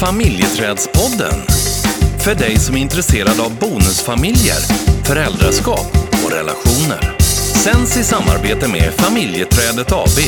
Familjeträdspodden. 0.00 1.40
För 2.24 2.34
dig 2.34 2.56
som 2.58 2.76
är 2.76 2.80
intresserad 2.80 3.40
av 3.40 3.58
bonusfamiljer, 3.58 4.60
föräldraskap 5.04 5.86
och 6.24 6.32
relationer. 6.32 7.16
Sänds 7.64 7.96
i 7.96 8.04
samarbete 8.04 8.68
med 8.68 8.92
Familjeträdet 8.94 9.92
AB. 9.92 10.18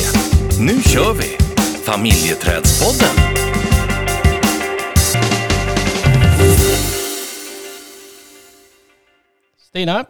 Nu 0.59 0.81
kör 0.83 1.13
vi! 1.13 1.37
Familjeträdspodden. 1.85 3.15
Stina, 9.69 10.05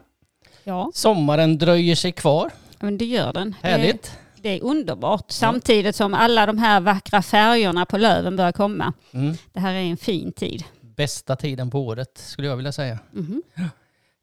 Ja, 0.64 0.92
sommaren 0.94 1.58
dröjer 1.58 1.96
sig 1.96 2.12
kvar. 2.12 2.50
men 2.80 2.98
det 2.98 3.06
gör 3.06 3.34
den. 3.34 3.56
Härligt. 3.62 4.12
Det, 4.42 4.50
är 4.50 4.64
underbart. 4.64 5.32
Samtidigt 5.32 5.96
som 5.96 6.14
alla 6.14 6.46
de 6.46 6.58
här 6.58 6.80
vackra 6.80 7.22
färgerna 7.22 7.86
på 7.86 7.98
löven 7.98 8.36
börjar 8.36 8.52
komma. 8.52 8.94
Mm. 9.12 9.36
Det 9.54 9.60
här 9.60 9.74
är 9.74 9.80
en 9.80 9.98
fin 9.98 10.32
tid. 10.32 10.64
Bästa 10.82 11.36
tiden 11.36 11.72
på 11.72 11.80
året 11.80 12.18
skulle 12.18 12.48
jag 12.48 12.56
vilja 12.56 12.72
säga. 12.72 13.00
Mhm. 13.12 13.42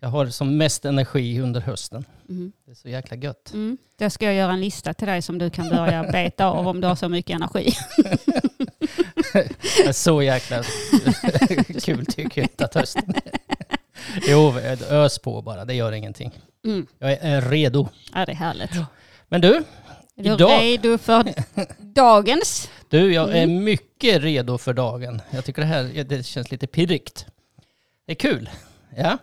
Jag 0.00 0.08
har 0.08 0.26
som 0.26 0.56
mest 0.56 0.84
energi 0.84 1.40
under 1.40 1.60
hösten. 1.60 2.04
Mhm. 2.28 2.52
Det 2.64 2.70
är 2.70 2.74
så 2.74 2.88
jäkla 2.88 3.16
gött. 3.16 3.50
Mm. 3.54 3.78
Där 3.96 4.08
ska 4.08 4.24
jag 4.24 4.34
göra 4.34 4.52
en 4.52 4.60
lista 4.60 4.94
till 4.94 5.08
dig 5.08 5.22
som 5.22 5.38
du 5.38 5.50
kan 5.50 5.68
börja 5.68 6.02
beta 6.12 6.46
av 6.46 6.68
om 6.68 6.80
du 6.80 6.86
har 6.86 6.96
så 6.96 7.08
mycket 7.08 7.36
energi. 7.36 7.72
Så 9.92 10.22
jäkla 10.22 10.62
kul 11.80 12.06
tycker 12.06 12.40
jag 12.40 12.44
inte 12.44 12.64
att 12.64 12.74
hösten 12.74 13.14
är. 13.24 13.38
Jo, 14.28 14.54
ös 14.90 15.18
på 15.18 15.42
bara. 15.42 15.64
Det 15.64 15.74
gör 15.74 15.92
ingenting. 15.92 16.32
Mm. 16.64 16.86
Jag 16.98 17.12
är 17.12 17.40
redo. 17.40 17.88
Ja, 18.14 18.26
det 18.26 18.32
är 18.32 18.36
härligt. 18.36 18.70
Men 19.28 19.40
du, 19.40 19.64
Är 20.18 20.22
du 20.22 20.32
Idag- 20.34 20.62
redo 20.62 20.98
för 20.98 21.34
dagens? 21.78 22.70
du 22.88 23.14
jag 23.14 23.30
är 23.36 23.42
Mm. 23.42 23.64
mycket 23.64 24.22
redo 24.22 24.58
för 24.58 24.72
dagen. 24.74 25.22
Jag 25.30 25.44
tycker 25.44 25.62
det 25.62 25.68
här 25.68 26.04
det 26.04 26.26
känns 26.26 26.50
lite 26.50 26.66
pirrigt. 26.66 27.26
Det 28.06 28.12
är 28.12 28.16
kul. 28.16 28.50
Ja. 28.96 29.18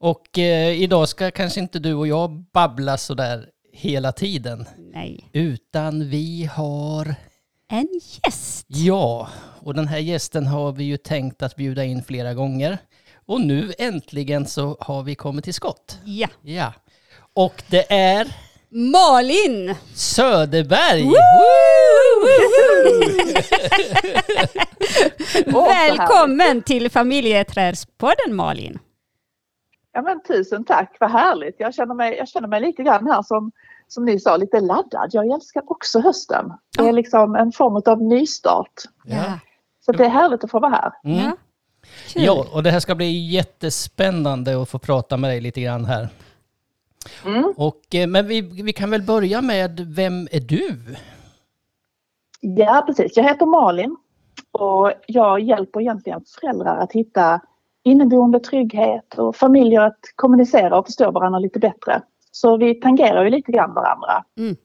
Och 0.00 0.38
eh, 0.38 0.80
idag 0.82 1.08
ska 1.08 1.30
kanske 1.30 1.60
inte 1.60 1.78
du 1.78 1.94
och 1.94 2.06
jag 2.08 2.30
babbla 2.52 2.96
sådär 2.98 3.46
hela 3.72 4.12
tiden. 4.12 4.66
Nej. 4.92 5.28
Utan 5.32 6.08
vi 6.08 6.44
har, 6.52 7.14
En 7.68 7.88
gäst. 8.24 8.64
ja, 8.68 9.28
och 9.62 9.74
den 9.74 9.88
här 9.88 9.98
gästen 9.98 10.46
har 10.46 10.72
vi 10.72 10.84
ju 10.84 10.96
tänkt 10.96 11.42
att 11.42 11.56
bjuda 11.56 11.84
in 11.84 12.02
flera 12.04 12.34
gånger. 12.34 12.78
Och 13.26 13.40
nu 13.40 13.72
äntligen 13.78 14.46
så 14.46 14.76
har 14.80 15.02
vi 15.02 15.14
kommit 15.14 15.44
till 15.44 15.54
skott. 15.54 15.98
Ja. 16.04 16.28
Ja. 16.42 16.72
Och 17.34 17.62
det 17.68 17.92
är 17.92 18.26
Malin! 18.70 19.74
Söderberg! 19.94 21.12
Välkommen 25.46 26.62
till 26.62 26.90
familjeträdspodden 26.90 28.34
Malin. 28.34 28.78
Ja, 29.92 30.02
men 30.02 30.22
tusen 30.22 30.64
tack, 30.64 30.96
vad 31.00 31.10
härligt. 31.10 31.56
Jag 31.58 31.74
känner 31.74 31.94
mig, 31.94 32.16
jag 32.16 32.28
känner 32.28 32.48
mig 32.48 32.60
lite 32.60 32.82
grann 32.82 33.06
här 33.06 33.22
som, 33.22 33.52
som 33.88 34.04
ni 34.04 34.20
sa, 34.20 34.36
lite 34.36 34.60
laddad. 34.60 35.10
Jag 35.12 35.32
älskar 35.32 35.62
också 35.66 36.00
hösten. 36.00 36.52
Det 36.78 36.88
är 36.88 36.92
liksom 36.92 37.34
en 37.34 37.52
form 37.52 37.82
av 37.86 38.02
nystart. 38.02 38.72
Ja. 39.04 39.38
Så 39.84 39.92
det 39.92 40.04
är 40.04 40.08
härligt 40.08 40.44
att 40.44 40.50
få 40.50 40.60
vara 40.60 40.72
här. 40.72 40.92
Mm. 41.04 41.36
Ja. 42.14 42.46
Och 42.52 42.62
det 42.62 42.70
här 42.70 42.80
ska 42.80 42.94
bli 42.94 43.30
jättespännande 43.30 44.62
att 44.62 44.68
få 44.68 44.78
prata 44.78 45.16
med 45.16 45.30
dig 45.30 45.40
lite 45.40 45.60
grann 45.60 45.84
här. 45.84 46.08
Mm. 47.26 47.54
Och, 47.56 47.94
eh, 47.94 48.06
men 48.06 48.26
vi, 48.26 48.40
vi 48.40 48.72
kan 48.72 48.90
väl 48.90 49.02
börja 49.02 49.42
med, 49.42 49.80
vem 49.96 50.28
är 50.30 50.40
du? 50.40 50.76
Ja, 52.40 52.84
precis. 52.86 53.16
Jag 53.16 53.24
heter 53.24 53.46
Malin 53.46 53.96
och 54.50 54.92
jag 55.06 55.40
hjälper 55.40 55.80
egentligen 55.80 56.24
föräldrar 56.40 56.76
att 56.76 56.92
hitta 56.92 57.40
inneboende 57.82 58.40
trygghet 58.40 59.18
och 59.18 59.36
familjer 59.36 59.80
att 59.80 60.00
kommunicera 60.16 60.78
och 60.78 60.86
förstå 60.86 61.10
varandra 61.10 61.38
lite 61.38 61.58
bättre. 61.58 62.02
Så 62.30 62.56
vi 62.56 62.74
tangerar 62.74 63.24
ju 63.24 63.30
lite 63.30 63.52
grann 63.52 63.74
varandra. 63.74 64.24
Mm. 64.36 64.56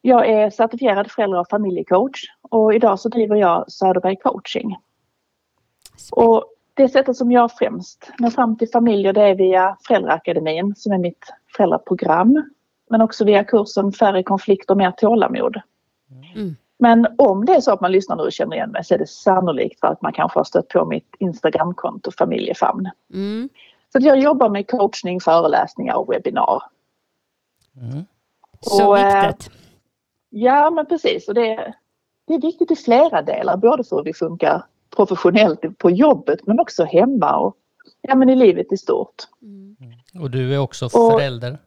Jag 0.00 0.26
är 0.26 0.50
certifierad 0.50 1.10
föräldrar 1.10 1.40
och 1.40 1.48
familjecoach 1.48 2.24
och 2.42 2.74
idag 2.74 3.00
så 3.00 3.08
driver 3.08 3.36
jag 3.36 3.72
Söderberg 3.72 4.16
coaching. 4.16 4.76
Och 6.10 6.44
det 6.78 6.88
sättet 6.88 7.16
som 7.16 7.32
jag 7.32 7.52
främst 7.52 8.10
når 8.18 8.30
fram 8.30 8.56
till 8.56 8.68
familjer 8.68 9.12
det 9.12 9.22
är 9.22 9.34
via 9.34 9.76
Föräldraakademin 9.86 10.74
som 10.76 10.92
är 10.92 10.98
mitt 10.98 11.32
föräldraprogram. 11.56 12.50
Men 12.90 13.00
också 13.00 13.24
via 13.24 13.44
kursen 13.44 13.92
Färre 13.92 14.22
konflikter, 14.22 14.74
mer 14.74 14.90
tålamod. 14.90 15.60
Mm. 16.34 16.56
Men 16.78 17.06
om 17.18 17.44
det 17.44 17.52
är 17.52 17.60
så 17.60 17.72
att 17.72 17.80
man 17.80 17.92
lyssnar 17.92 18.16
nu 18.16 18.22
och 18.22 18.32
känner 18.32 18.56
igen 18.56 18.70
mig 18.70 18.84
så 18.84 18.94
är 18.94 18.98
det 18.98 19.08
sannolikt 19.08 19.80
för 19.80 19.86
att 19.86 20.02
man 20.02 20.12
kanske 20.12 20.38
har 20.38 20.44
stött 20.44 20.68
på 20.68 20.84
mitt 20.84 21.14
Instagramkonto 21.18 22.10
Familjefamn. 22.18 22.90
Mm. 23.14 23.48
Så 23.92 23.98
att 23.98 24.04
jag 24.04 24.18
jobbar 24.18 24.48
med 24.48 24.70
coachning, 24.70 25.20
föreläsningar 25.20 25.94
och 25.94 26.12
webbinar. 26.12 26.62
Mm. 27.76 28.04
Så 28.60 28.88
Och, 28.88 28.98
eh, 28.98 29.26
viktigt. 29.26 29.50
Ja 30.30 30.70
men 30.70 30.86
precis 30.86 31.28
och 31.28 31.34
det, 31.34 31.74
det 32.26 32.34
är 32.34 32.40
viktigt 32.40 32.70
i 32.70 32.76
flera 32.76 33.22
delar, 33.22 33.56
både 33.56 33.84
för 33.84 33.96
hur 33.96 34.04
vi 34.04 34.14
funkar 34.14 34.62
professionellt 34.96 35.78
på 35.78 35.90
jobbet 35.90 36.46
men 36.46 36.60
också 36.60 36.84
hemma 36.84 37.36
och 37.38 37.56
ja, 38.00 38.14
men 38.14 38.28
i 38.30 38.36
livet 38.36 38.72
i 38.72 38.76
stort. 38.76 39.14
Mm. 39.42 39.76
Och 40.22 40.30
du 40.30 40.54
är 40.54 40.58
också 40.58 40.84
Och- 40.86 41.12
förälder. 41.12 41.58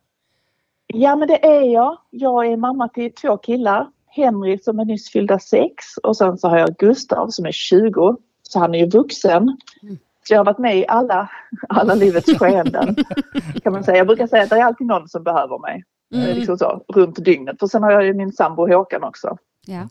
Ja 0.93 1.15
men 1.15 1.27
det 1.27 1.45
är 1.45 1.61
jag. 1.61 1.97
Jag 2.09 2.47
är 2.47 2.57
mamma 2.57 2.87
till 2.89 3.13
två 3.13 3.37
killar. 3.37 3.87
Henry 4.07 4.57
som 4.57 4.79
är 4.79 4.85
nyss 4.85 5.09
fyllda 5.11 5.39
sex 5.39 5.97
och 6.03 6.17
sen 6.17 6.37
så 6.37 6.47
har 6.47 6.57
jag 6.57 6.75
Gustav 6.77 7.27
som 7.29 7.45
är 7.45 7.51
20. 7.51 8.17
Så 8.43 8.59
han 8.59 8.75
är 8.75 8.79
ju 8.79 8.85
vuxen. 8.89 9.57
Mm. 9.83 9.97
Så 10.27 10.33
jag 10.33 10.39
har 10.39 10.45
varit 10.45 10.57
med 10.57 10.77
i 10.77 10.85
alla, 10.87 11.29
alla 11.69 11.95
livets 11.95 12.37
skeenden. 12.39 12.95
Kan 13.63 13.73
man 13.73 13.83
säga. 13.83 13.97
Jag 13.97 14.07
brukar 14.07 14.27
säga 14.27 14.43
att 14.43 14.49
det 14.49 14.55
är 14.55 14.63
alltid 14.63 14.87
någon 14.87 15.07
som 15.09 15.23
behöver 15.23 15.59
mig. 15.59 15.83
Mm. 16.13 16.27
Eh, 16.29 16.35
Liksom 16.35 16.57
så, 16.57 16.83
runt 16.87 17.25
dygnet. 17.25 17.59
För 17.59 17.67
sen 17.67 17.83
har 17.83 17.91
jag 17.91 18.05
ju 18.05 18.13
min 18.13 18.31
sambo 18.31 18.67
Håkan 18.67 19.03
också. 19.03 19.37
Ja. 19.67 19.89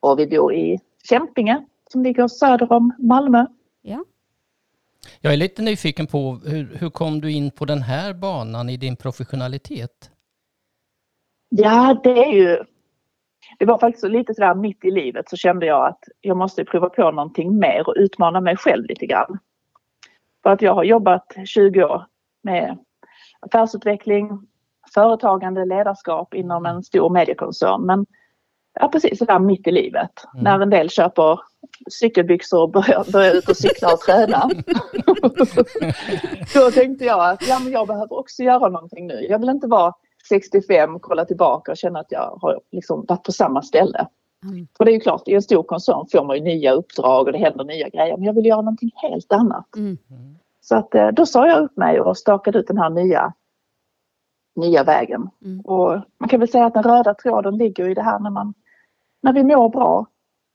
Och 0.00 0.18
vi 0.18 0.26
bor 0.26 0.54
i 0.54 0.78
Kämpinge 1.08 1.64
som 1.94 2.02
ligger 2.02 2.28
söder 2.28 2.72
om 2.72 2.92
Malmö. 2.98 3.46
Ja. 3.82 4.04
Jag 5.20 5.32
är 5.32 5.36
lite 5.36 5.62
nyfiken 5.62 6.06
på, 6.06 6.40
hur, 6.44 6.76
hur 6.80 6.90
kom 6.90 7.20
du 7.20 7.32
in 7.32 7.50
på 7.50 7.64
den 7.64 7.82
här 7.82 8.14
banan 8.14 8.68
i 8.68 8.76
din 8.76 8.96
professionalitet? 8.96 10.10
Ja, 11.48 12.00
det 12.04 12.24
är 12.24 12.32
ju... 12.32 12.64
Det 13.58 13.64
var 13.64 13.78
faktiskt 13.78 14.00
så 14.00 14.08
lite 14.08 14.34
sådär 14.34 14.54
mitt 14.54 14.84
i 14.84 14.90
livet 14.90 15.28
så 15.28 15.36
kände 15.36 15.66
jag 15.66 15.86
att 15.86 15.98
jag 16.20 16.36
måste 16.36 16.64
prova 16.64 16.88
på 16.88 17.10
någonting 17.10 17.58
mer 17.58 17.88
och 17.88 17.94
utmana 17.96 18.40
mig 18.40 18.56
själv 18.56 18.84
lite 18.86 19.06
grann. 19.06 19.38
För 20.42 20.50
att 20.50 20.62
jag 20.62 20.74
har 20.74 20.84
jobbat 20.84 21.26
20 21.44 21.84
år 21.84 22.06
med 22.42 22.78
affärsutveckling, 23.40 24.46
företagande, 24.94 25.64
ledarskap 25.64 26.34
inom 26.34 26.66
en 26.66 26.82
stor 26.82 27.10
mediekoncern. 27.10 27.86
Men 27.86 28.06
ja, 28.80 28.88
precis 28.88 29.18
sådär 29.18 29.38
mitt 29.38 29.66
i 29.66 29.70
livet. 29.70 30.24
Mm. 30.34 30.44
När 30.44 30.60
en 30.60 30.70
del 30.70 30.90
köper 30.90 31.40
cykelbyxor 31.90 32.62
och 32.62 32.70
börjar, 32.70 33.12
börjar 33.12 33.34
ut 33.34 33.48
och 33.48 33.56
cykla 33.56 33.92
och 33.92 34.00
träna. 34.00 34.50
Då 36.54 36.70
tänkte 36.70 37.04
jag 37.04 37.30
att 37.30 37.48
ja, 37.48 37.58
men 37.58 37.72
jag 37.72 37.86
behöver 37.86 38.18
också 38.18 38.42
göra 38.42 38.68
någonting 38.68 39.06
nu. 39.06 39.26
Jag 39.28 39.38
vill 39.38 39.48
inte 39.48 39.66
vara 39.66 39.92
65, 40.28 40.98
kolla 41.00 41.24
tillbaka 41.24 41.72
och 41.72 41.76
känna 41.76 41.98
att 41.98 42.12
jag 42.12 42.38
har 42.40 42.60
liksom 42.72 43.04
varit 43.08 43.22
på 43.22 43.32
samma 43.32 43.62
ställe. 43.62 44.06
Mm. 44.44 44.66
För 44.76 44.84
det 44.84 44.90
är 44.90 44.94
ju 44.94 45.00
klart, 45.00 45.28
i 45.28 45.34
en 45.34 45.42
stor 45.42 45.62
koncern 45.62 46.06
får 46.12 46.24
man 46.24 46.36
ju 46.36 46.42
nya 46.42 46.72
uppdrag 46.72 47.26
och 47.26 47.32
det 47.32 47.38
händer 47.38 47.64
nya 47.64 47.88
grejer. 47.88 48.16
Men 48.16 48.24
jag 48.24 48.32
vill 48.32 48.46
göra 48.46 48.60
någonting 48.60 48.90
helt 48.94 49.32
annat. 49.32 49.76
Mm. 49.76 49.98
Så 50.60 50.76
att, 50.76 50.94
eh, 50.94 51.08
då 51.08 51.26
sa 51.26 51.46
jag 51.46 51.62
upp 51.62 51.76
mig 51.76 52.00
och 52.00 52.18
stakade 52.18 52.58
ut 52.58 52.66
den 52.66 52.78
här 52.78 52.90
nya, 52.90 53.32
nya 54.56 54.84
vägen. 54.84 55.30
Mm. 55.44 55.60
Och 55.60 56.00
man 56.18 56.28
kan 56.28 56.40
väl 56.40 56.48
säga 56.48 56.66
att 56.66 56.74
den 56.74 56.82
röda 56.82 57.14
tråden 57.14 57.56
ligger 57.56 57.88
i 57.88 57.94
det 57.94 58.02
här 58.02 58.18
när, 58.18 58.30
man, 58.30 58.54
när 59.20 59.32
vi 59.32 59.44
mår 59.44 59.68
bra, 59.68 60.06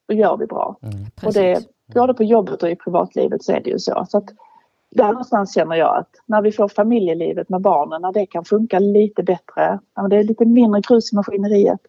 då 0.09 0.15
gör 0.15 0.37
vi 0.37 0.45
bra. 0.45 0.77
Mm. 0.81 1.05
Och 1.23 1.33
det, 1.33 1.65
både 1.93 2.13
på 2.13 2.23
jobbet 2.23 2.63
och 2.63 2.69
i 2.69 2.75
privatlivet 2.75 3.43
så 3.43 3.51
är 3.51 3.61
det 3.63 3.69
ju 3.69 3.79
så. 3.79 4.05
så 4.09 4.17
att 4.17 4.29
där 4.91 5.07
någonstans 5.07 5.53
känner 5.53 5.75
jag 5.75 5.97
att 5.97 6.09
när 6.25 6.41
vi 6.41 6.51
får 6.51 6.67
familjelivet 6.67 7.49
med 7.49 7.61
barnen, 7.61 8.01
när 8.01 8.11
det 8.13 8.25
kan 8.25 8.45
funka 8.45 8.79
lite 8.79 9.23
bättre, 9.23 9.79
men 9.95 10.09
det 10.09 10.17
är 10.17 10.23
lite 10.23 10.45
mindre 10.45 10.81
grus 10.81 11.13
i 11.13 11.15
maskineriet, 11.15 11.79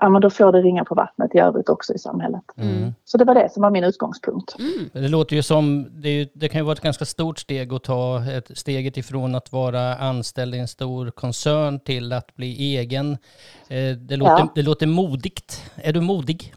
ja, 0.00 0.08
men 0.08 0.22
då 0.22 0.30
får 0.30 0.52
det 0.52 0.60
ringa 0.62 0.84
på 0.84 0.94
vattnet 0.94 1.34
i 1.34 1.38
övrigt 1.38 1.68
också 1.68 1.94
i 1.94 1.98
samhället. 1.98 2.42
Mm. 2.56 2.92
Så 3.04 3.18
det 3.18 3.24
var 3.24 3.34
det 3.34 3.52
som 3.52 3.62
var 3.62 3.70
min 3.70 3.84
utgångspunkt. 3.84 4.56
Mm. 4.58 4.90
Det 4.92 5.08
låter 5.08 5.36
ju 5.36 5.42
som, 5.42 5.86
det, 5.90 6.08
ju, 6.10 6.26
det 6.34 6.48
kan 6.48 6.60
ju 6.60 6.64
vara 6.64 6.72
ett 6.72 6.80
ganska 6.80 7.04
stort 7.04 7.38
steg 7.38 7.72
att 7.72 7.82
ta 7.82 8.24
ett 8.30 8.58
steget 8.58 8.96
ifrån 8.96 9.34
att 9.34 9.52
vara 9.52 9.96
anställd 9.96 10.54
i 10.54 10.58
en 10.58 10.68
stor 10.68 11.10
koncern 11.10 11.80
till 11.80 12.12
att 12.12 12.36
bli 12.36 12.76
egen. 12.76 13.12
Eh, 13.68 13.96
Det 13.98 14.16
låter, 14.16 14.32
Ja. 14.32 14.48
det 14.54 14.62
låter 14.62 14.86
modigt. 14.86 15.70
Är 15.76 15.92
du 15.92 16.00
modig? 16.00 16.54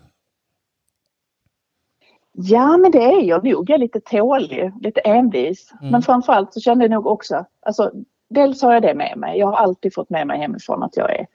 Ja, 2.35 2.77
men 2.77 2.91
det 2.91 3.03
är 3.03 3.21
jag 3.21 3.44
nog. 3.44 3.69
Jag 3.69 3.75
är 3.75 3.80
lite 3.80 4.00
tålig, 4.00 4.74
lite 4.81 5.00
envis. 5.00 5.74
Mm. 5.80 5.91
Men 5.91 6.01
framförallt 6.01 6.53
så 6.53 6.59
kände 6.59 6.83
jag 6.83 6.91
nog 6.91 7.07
också, 7.07 7.45
alltså 7.62 7.91
dels 8.30 8.62
har 8.62 8.74
jag 8.74 8.81
det 8.81 8.94
med 8.94 9.18
mig. 9.18 9.39
Jag 9.39 9.47
har 9.47 9.57
alltid 9.57 9.94
fått 9.94 10.09
med 10.09 10.27
mig 10.27 10.39
hemifrån 10.39 10.83
att 10.83 10.97
jag 10.97 11.19
är 11.19 11.27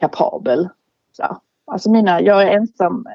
kapabel. 0.00 0.68
Så. 1.12 1.36
Alltså 1.66 1.90
mina, 1.90 2.20
jag 2.20 2.42
är 2.42 2.50
ensam, 2.56 3.06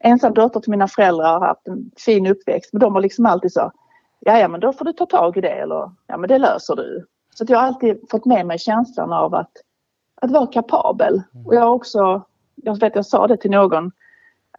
ensam 0.00 0.34
dotter 0.34 0.60
till 0.60 0.70
mina 0.70 0.88
föräldrar 0.88 1.38
har 1.38 1.46
haft 1.46 1.68
en 1.68 1.90
fin 1.96 2.26
uppväxt 2.26 2.72
men 2.72 2.80
de 2.80 2.92
var 2.92 3.00
liksom 3.00 3.26
alltid 3.26 3.52
så, 3.52 3.72
ja 4.20 4.38
ja 4.38 4.48
men 4.48 4.60
då 4.60 4.72
får 4.72 4.84
du 4.84 4.92
ta 4.92 5.06
tag 5.06 5.36
i 5.36 5.40
det 5.40 5.48
eller 5.48 5.90
ja 6.06 6.16
men 6.16 6.28
det 6.28 6.38
löser 6.38 6.76
du. 6.76 7.06
Så 7.34 7.44
jag 7.48 7.58
har 7.58 7.66
alltid 7.66 8.00
fått 8.10 8.24
med 8.24 8.46
mig 8.46 8.58
känslan 8.58 9.12
av 9.12 9.34
att, 9.34 9.52
att 10.20 10.30
vara 10.30 10.46
kapabel. 10.46 11.22
Och 11.46 11.54
jag 11.54 11.60
har 11.60 11.70
också, 11.70 12.22
jag 12.54 12.80
vet 12.80 12.96
jag 12.96 13.06
sa 13.06 13.26
det 13.26 13.36
till 13.36 13.50
någon, 13.50 13.92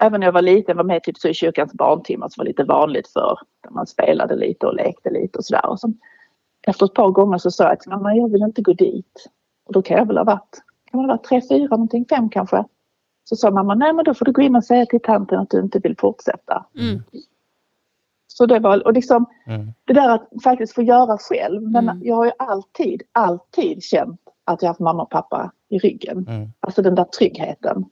även 0.01 0.19
när 0.19 0.27
jag 0.27 0.31
var 0.33 0.41
liten, 0.41 0.77
var 0.77 0.83
med 0.83 1.03
typ 1.03 1.17
så 1.17 1.27
i 1.27 1.33
kyrkans 1.33 1.73
barntimmar 1.73 2.29
som 2.29 2.41
var 2.41 2.45
lite 2.45 2.63
vanligt 2.63 3.07
för 3.07 3.39
där 3.63 3.69
man 3.71 3.87
spelade 3.87 4.35
lite 4.35 4.65
och 4.67 4.75
lekte 4.75 5.09
lite 5.09 5.37
och 5.37 5.45
sådär. 5.45 5.69
Och 5.69 5.79
så, 5.79 5.93
efter 6.67 6.85
ett 6.85 6.93
par 6.93 7.09
gånger 7.11 7.37
så 7.37 7.51
sa 7.51 7.63
jag 7.63 7.79
till 7.79 7.89
mamma, 7.91 8.15
jag 8.15 8.31
vill 8.31 8.41
inte 8.41 8.61
gå 8.61 8.73
dit. 8.73 9.29
Och 9.65 9.73
då 9.73 9.81
kan 9.81 9.97
jag 9.97 10.05
väl 10.05 10.17
ha 10.17 10.23
varit, 10.23 10.61
kan 10.91 10.97
man 11.01 11.09
ha 11.09 11.15
varit 11.15 11.23
tre, 11.23 11.41
fyra 11.49 11.67
någonting, 11.67 12.05
fem 12.09 12.29
kanske. 12.29 12.63
Så 13.23 13.35
sa 13.35 13.51
mamma, 13.51 13.75
nej 13.75 13.93
men 13.93 14.05
då 14.05 14.13
får 14.13 14.25
du 14.25 14.31
gå 14.31 14.41
in 14.41 14.55
och 14.55 14.63
säga 14.63 14.85
till 14.85 15.01
tanten 15.03 15.39
att 15.39 15.49
du 15.49 15.59
inte 15.59 15.79
vill 15.79 15.97
fortsätta. 15.97 16.65
Mm. 16.79 17.03
Så 18.27 18.45
det 18.45 18.59
var, 18.59 18.85
och 18.87 18.93
liksom 18.93 19.25
Mm. 19.47 19.73
det 19.85 19.93
där 19.93 20.09
att 20.09 20.29
faktiskt 20.43 20.75
få 20.75 20.81
göra 20.81 21.17
själv. 21.17 21.61
Men 21.61 21.89
Mm. 21.89 22.01
jag 22.03 22.15
har 22.15 22.25
ju 22.25 22.31
alltid, 22.39 23.01
alltid 23.11 23.83
känt 23.83 24.21
att 24.43 24.61
jag 24.61 24.69
haft 24.69 24.79
mamma 24.79 25.03
och 25.03 25.09
pappa 25.09 25.51
i 25.69 25.77
ryggen. 25.77 26.25
Mm. 26.29 26.49
Alltså 26.59 26.81
den 26.81 26.95
där 26.95 27.03
tryggheten. 27.03 27.85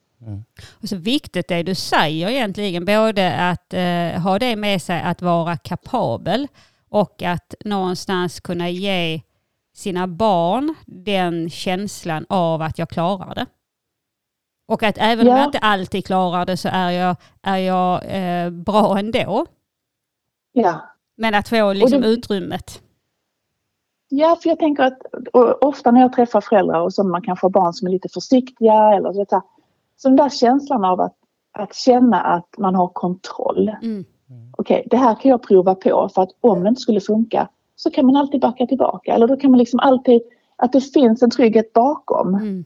Och 0.81 0.89
så 0.89 0.95
viktigt 0.95 1.47
det 1.47 1.63
du 1.63 1.75
säger 1.75 2.29
egentligen, 2.29 2.85
både 2.85 3.35
att 3.49 3.73
eh, 3.73 4.21
ha 4.21 4.39
det 4.39 4.55
med 4.55 4.81
sig 4.81 5.01
att 5.01 5.21
vara 5.21 5.57
kapabel 5.57 6.47
och 6.89 7.23
att 7.23 7.53
någonstans 7.65 8.39
kunna 8.39 8.69
ge 8.69 9.21
sina 9.75 10.07
barn 10.07 10.75
den 10.85 11.49
känslan 11.49 12.25
av 12.29 12.61
att 12.61 12.79
jag 12.79 12.89
klarar 12.89 13.35
det. 13.35 13.45
Och 14.67 14.83
att 14.83 14.97
även 14.97 15.27
om 15.27 15.31
Ja. 15.33 15.37
jag 15.39 15.47
inte 15.47 15.59
alltid 15.59 16.05
klarar 16.05 16.45
det 16.45 16.57
så 16.57 16.69
är 16.71 16.91
jag, 16.91 17.15
är 17.41 17.57
jag 17.57 18.01
eh, 18.05 18.49
bra 18.49 18.99
ändå. 18.99 19.45
Ja. 20.51 20.81
Men 21.17 21.35
att 21.35 21.49
få 21.49 21.73
liksom 21.73 22.01
det- 22.01 22.07
utrymmet. 22.07 22.81
Ja, 24.11 24.37
för 24.43 24.49
jag 24.49 24.59
tänker 24.59 24.83
att 24.83 24.99
ofta 25.61 25.91
när 25.91 26.01
jag 26.01 26.13
träffar 26.13 26.41
föräldrar 26.41 26.81
och 26.81 26.93
som 26.93 27.11
man 27.11 27.21
kanske 27.21 27.45
har 27.45 27.49
barn 27.51 27.73
som 27.73 27.87
är 27.87 27.91
lite 27.91 28.09
försiktiga 28.09 28.73
eller 28.95 29.13
så, 29.13 29.41
så 30.01 30.07
den 30.07 30.15
där 30.15 30.29
känslan 30.29 30.85
av 30.85 31.01
att, 31.01 31.15
att 31.51 31.75
känna 31.75 32.21
att 32.21 32.57
man 32.57 32.75
har 32.75 32.87
kontroll. 32.87 33.71
Mm. 33.81 34.05
Okej, 34.57 34.87
det 34.89 34.97
här 34.97 35.15
kan 35.15 35.31
jag 35.31 35.43
prova 35.43 35.75
på 35.75 36.09
för 36.15 36.21
att 36.21 36.29
om 36.41 36.63
det 36.63 36.69
inte 36.69 36.81
skulle 36.81 37.01
funka 37.01 37.49
så 37.75 37.91
kan 37.91 38.05
man 38.05 38.15
alltid 38.15 38.41
backa 38.41 38.65
tillbaka 38.65 39.13
eller 39.13 39.27
då 39.27 39.37
kan 39.37 39.51
man 39.51 39.57
liksom 39.57 39.79
alltid 39.79 40.21
att 40.55 40.71
det 40.71 40.81
finns 40.81 41.23
en 41.23 41.31
trygghet 41.31 41.73
bakom. 41.73 42.35
Mm. 42.35 42.65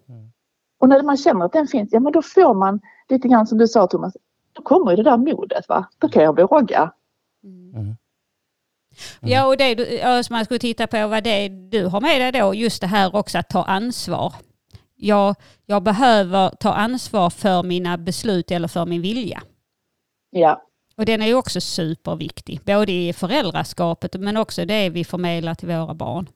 Och 0.79 0.89
när 0.89 1.03
man 1.03 1.17
känner 1.17 1.45
att 1.45 1.53
den 1.53 1.67
finns, 1.67 1.89
ja 1.91 1.99
men 1.99 2.13
då 2.13 2.21
får 2.21 2.53
man 2.53 2.81
lite 3.09 3.27
grann 3.27 3.47
som 3.47 3.57
du 3.57 3.67
sa 3.67 3.87
Thomas, 3.87 4.13
då 4.53 4.61
kommer 4.61 4.91
ju 4.91 4.97
det 4.97 5.03
där 5.03 5.17
modet 5.17 5.69
va. 5.69 5.87
Då 5.97 6.07
kan 6.07 6.23
jag 6.23 6.39
våga. 6.49 6.91
Ja, 9.21 9.47
och 9.47 9.57
det 9.57 9.75
du, 9.75 9.93
ja, 9.93 10.23
som 10.23 10.33
man 10.33 10.45
skulle 10.45 10.59
titta 10.59 10.87
på 10.87 11.07
vad 11.07 11.23
det 11.23 11.49
du 11.49 11.85
har 11.85 12.01
med 12.01 12.21
dig 12.21 12.41
då, 12.41 12.53
just 12.53 12.81
det 12.81 12.87
här 12.87 13.15
också 13.15 13.37
att 13.37 13.49
ta 13.49 13.63
ansvar. 13.63 14.33
Jag, 15.03 15.35
jag 15.65 15.83
behöver 15.83 16.49
ta 16.49 16.73
ansvar 16.73 17.29
för 17.29 17.63
mina 17.63 17.97
beslut 17.97 18.51
eller 18.51 18.67
för 18.67 18.85
min 18.85 19.01
vilja. 19.01 19.41
Ja, 20.29 20.61
Och 20.97 21.05
den 21.05 21.21
är 21.21 21.27
ju 21.27 21.35
också 21.35 21.61
superviktig, 21.61 22.59
både 22.65 22.91
i 22.91 23.13
föräldraskapet 23.13 24.15
men 24.19 24.37
också 24.37 24.65
det 24.65 24.89
vi 24.89 25.03
förmedlar 25.03 25.55
till 25.55 25.67
våra 25.67 25.93
barn. 25.93 26.27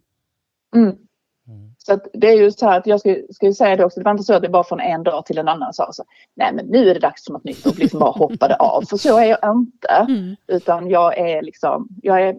Mm. 0.76 0.98
Så 1.78 1.94
att 1.94 2.08
det 2.14 2.28
är 2.28 2.38
ju 2.38 2.52
så 2.52 2.66
här 2.66 2.78
att 2.80 2.88
jag 2.88 3.00
ska, 3.00 3.46
ju 3.46 3.54
säga 3.54 3.76
det 3.76 3.86
också, 3.86 4.00
det 4.00 4.04
var 4.04 4.12
inte 4.12 4.24
så 4.24 4.34
att 4.34 4.42
det 4.42 4.50
bara 4.50 4.64
från 4.64 4.80
en 4.80 5.04
dag 5.04 5.26
till 5.26 5.38
en 5.38 5.48
annan 5.48 5.74
sa 5.74 5.92
så 5.92 6.04
nej 6.36 6.54
men 6.54 6.66
nu 6.66 6.90
är 6.90 6.94
det 6.94 7.00
dags 7.00 7.26
för 7.26 7.34
något 7.34 7.44
nytt 7.44 7.66
och 7.66 7.80
liksom 7.80 8.00
bara 8.00 8.12
hoppade 8.12 8.56
av. 8.60 8.82
För 8.82 8.98
så 8.98 9.18
är 9.18 9.26
jag 9.26 9.56
inte. 9.56 9.88
Mm. 9.88 10.36
Utan 10.48 10.90
jag 10.90 11.18
är 11.18 11.42
liksom, 11.42 11.88
jag 12.02 12.22
är, 12.22 12.36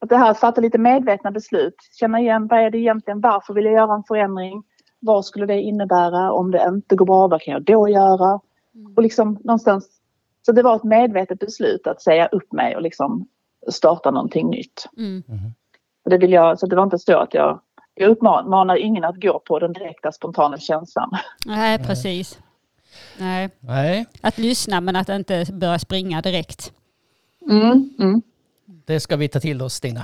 att 0.00 0.08
det 0.08 0.16
här 0.16 0.30
att 0.30 0.40
fatta 0.40 0.60
lite 0.60 0.78
medvetna 0.78 1.30
beslut, 1.30 1.74
känna 1.92 2.20
igen 2.20 2.46
vad 2.46 2.60
är 2.60 2.70
det 2.70 2.78
egentligen, 2.78 3.20
varför 3.20 3.54
vill 3.54 3.64
jag 3.64 3.74
göra 3.74 3.94
en 3.94 4.04
förändring? 4.04 4.62
Vad 5.04 5.24
skulle 5.24 5.46
det 5.46 5.60
innebära 5.60 6.32
om 6.32 6.50
det 6.50 6.64
inte 6.68 6.96
går 6.96 7.06
bra, 7.06 7.28
vad 7.28 7.42
kan 7.42 7.52
jag 7.52 7.62
då 7.62 7.88
göra? 7.88 8.40
Och 8.96 9.02
liksom 9.02 9.38
någonstans, 9.44 9.88
så 10.46 10.52
det 10.52 10.62
var 10.62 10.76
ett 10.76 10.84
medvetet 10.84 11.38
beslut 11.38 11.86
att 11.86 12.02
säga 12.02 12.26
upp 12.26 12.52
mig 12.52 12.76
och 12.76 12.82
liksom 12.82 13.28
starta 13.68 14.10
någonting 14.10 14.50
nytt. 14.50 14.86
Mm. 14.96 15.22
Och 16.04 16.10
det 16.10 16.18
vill 16.18 16.32
jag, 16.32 16.58
så 16.58 16.66
det 16.66 16.76
var 16.76 16.82
inte 16.82 16.98
så 16.98 17.18
att 17.18 17.34
jag, 17.34 17.60
jag 17.94 18.10
uppmanar 18.10 18.76
ingen 18.76 19.04
att 19.04 19.22
gå 19.22 19.38
på 19.38 19.58
den 19.58 19.72
direkta 19.72 20.12
spontana 20.12 20.58
känslan. 20.58 21.10
Nej, 21.46 21.78
precis. 21.78 22.38
Nej. 23.18 23.50
Nej, 23.60 24.06
Att 24.20 24.38
lyssna 24.38 24.80
men 24.80 24.96
att 24.96 25.08
inte 25.08 25.46
börja 25.52 25.78
springa 25.78 26.22
direkt. 26.22 26.72
Mm, 27.50 27.90
mm. 27.98 28.22
det 28.84 29.00
ska 29.00 29.16
vi 29.16 29.28
ta 29.28 29.40
till 29.40 29.62
oss 29.62 29.74
Stina. 29.74 30.02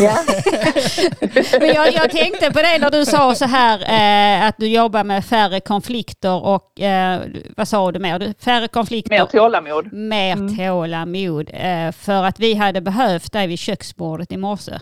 Ja. 0.00 0.18
Men 1.60 1.68
jag, 1.68 1.92
jag 1.92 2.10
tänkte 2.10 2.52
på 2.52 2.58
det 2.62 2.78
när 2.80 2.90
du 2.90 3.04
sa 3.04 3.34
så 3.34 3.44
här 3.44 3.78
eh, 4.40 4.46
att 4.48 4.54
du 4.58 4.66
jobbar 4.68 5.04
med 5.04 5.24
färre 5.24 5.60
konflikter 5.60 6.44
och 6.44 6.80
eh, 6.80 7.20
vad 7.56 7.68
sa 7.68 7.92
du 7.92 7.98
mer? 7.98 8.34
Färre 8.44 8.68
konflikter. 8.68 9.18
Mer 9.18 9.26
tålamod. 9.26 9.92
mer 9.92 10.32
Mm. 10.32 10.56
tålamod. 10.56 11.50
Eh, 11.54 11.92
för 11.92 12.24
att 12.24 12.40
vi 12.40 12.54
hade 12.54 12.80
behövt 12.80 13.32
dig 13.32 13.46
vid 13.46 13.58
köksbordet 13.58 14.32
i 14.32 14.36
morse. 14.36 14.78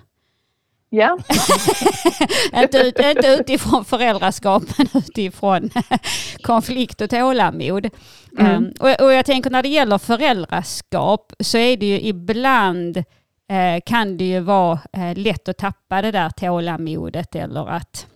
Ja, 0.90 1.18
inte, 2.62 2.78
ut, 2.78 2.98
inte 2.98 3.28
utifrån 3.40 3.84
föräldraskap 3.84 4.62
men 4.78 4.86
utifrån 4.94 5.70
konflikt 6.42 7.00
och 7.00 7.10
tålamod. 7.10 7.88
Mm. 8.38 8.56
Um, 8.56 8.72
och, 8.80 9.00
och 9.00 9.12
jag 9.12 9.26
tänker 9.26 9.50
när 9.50 9.62
det 9.62 9.68
gäller 9.68 9.98
föräldraskap 9.98 11.32
så 11.40 11.58
är 11.58 11.76
det 11.76 11.86
ju 11.86 12.00
ibland 12.00 13.04
kan 13.84 14.16
det 14.16 14.24
ju 14.24 14.40
vara 14.40 14.80
eh, 14.92 15.16
lätt 15.16 15.48
att 15.48 15.58
tappa 15.58 16.02
det 16.02 16.10
där 16.10 16.30
tålamodet 16.30 17.34
eller 17.34 17.68
att 17.68 18.06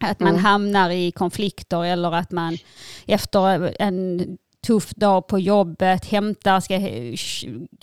att 0.00 0.20
man 0.20 0.28
Mm. 0.32 0.44
hamnar 0.44 0.90
i 0.90 1.10
konflikter 1.10 1.84
eller 1.84 2.12
att 2.12 2.30
man 2.30 2.58
efter 3.06 3.72
en 3.82 4.26
tuff 4.66 4.90
dag 4.90 5.26
på 5.26 5.38
jobbet 5.38 6.04
hämtar, 6.04 6.60
ska 6.60 6.78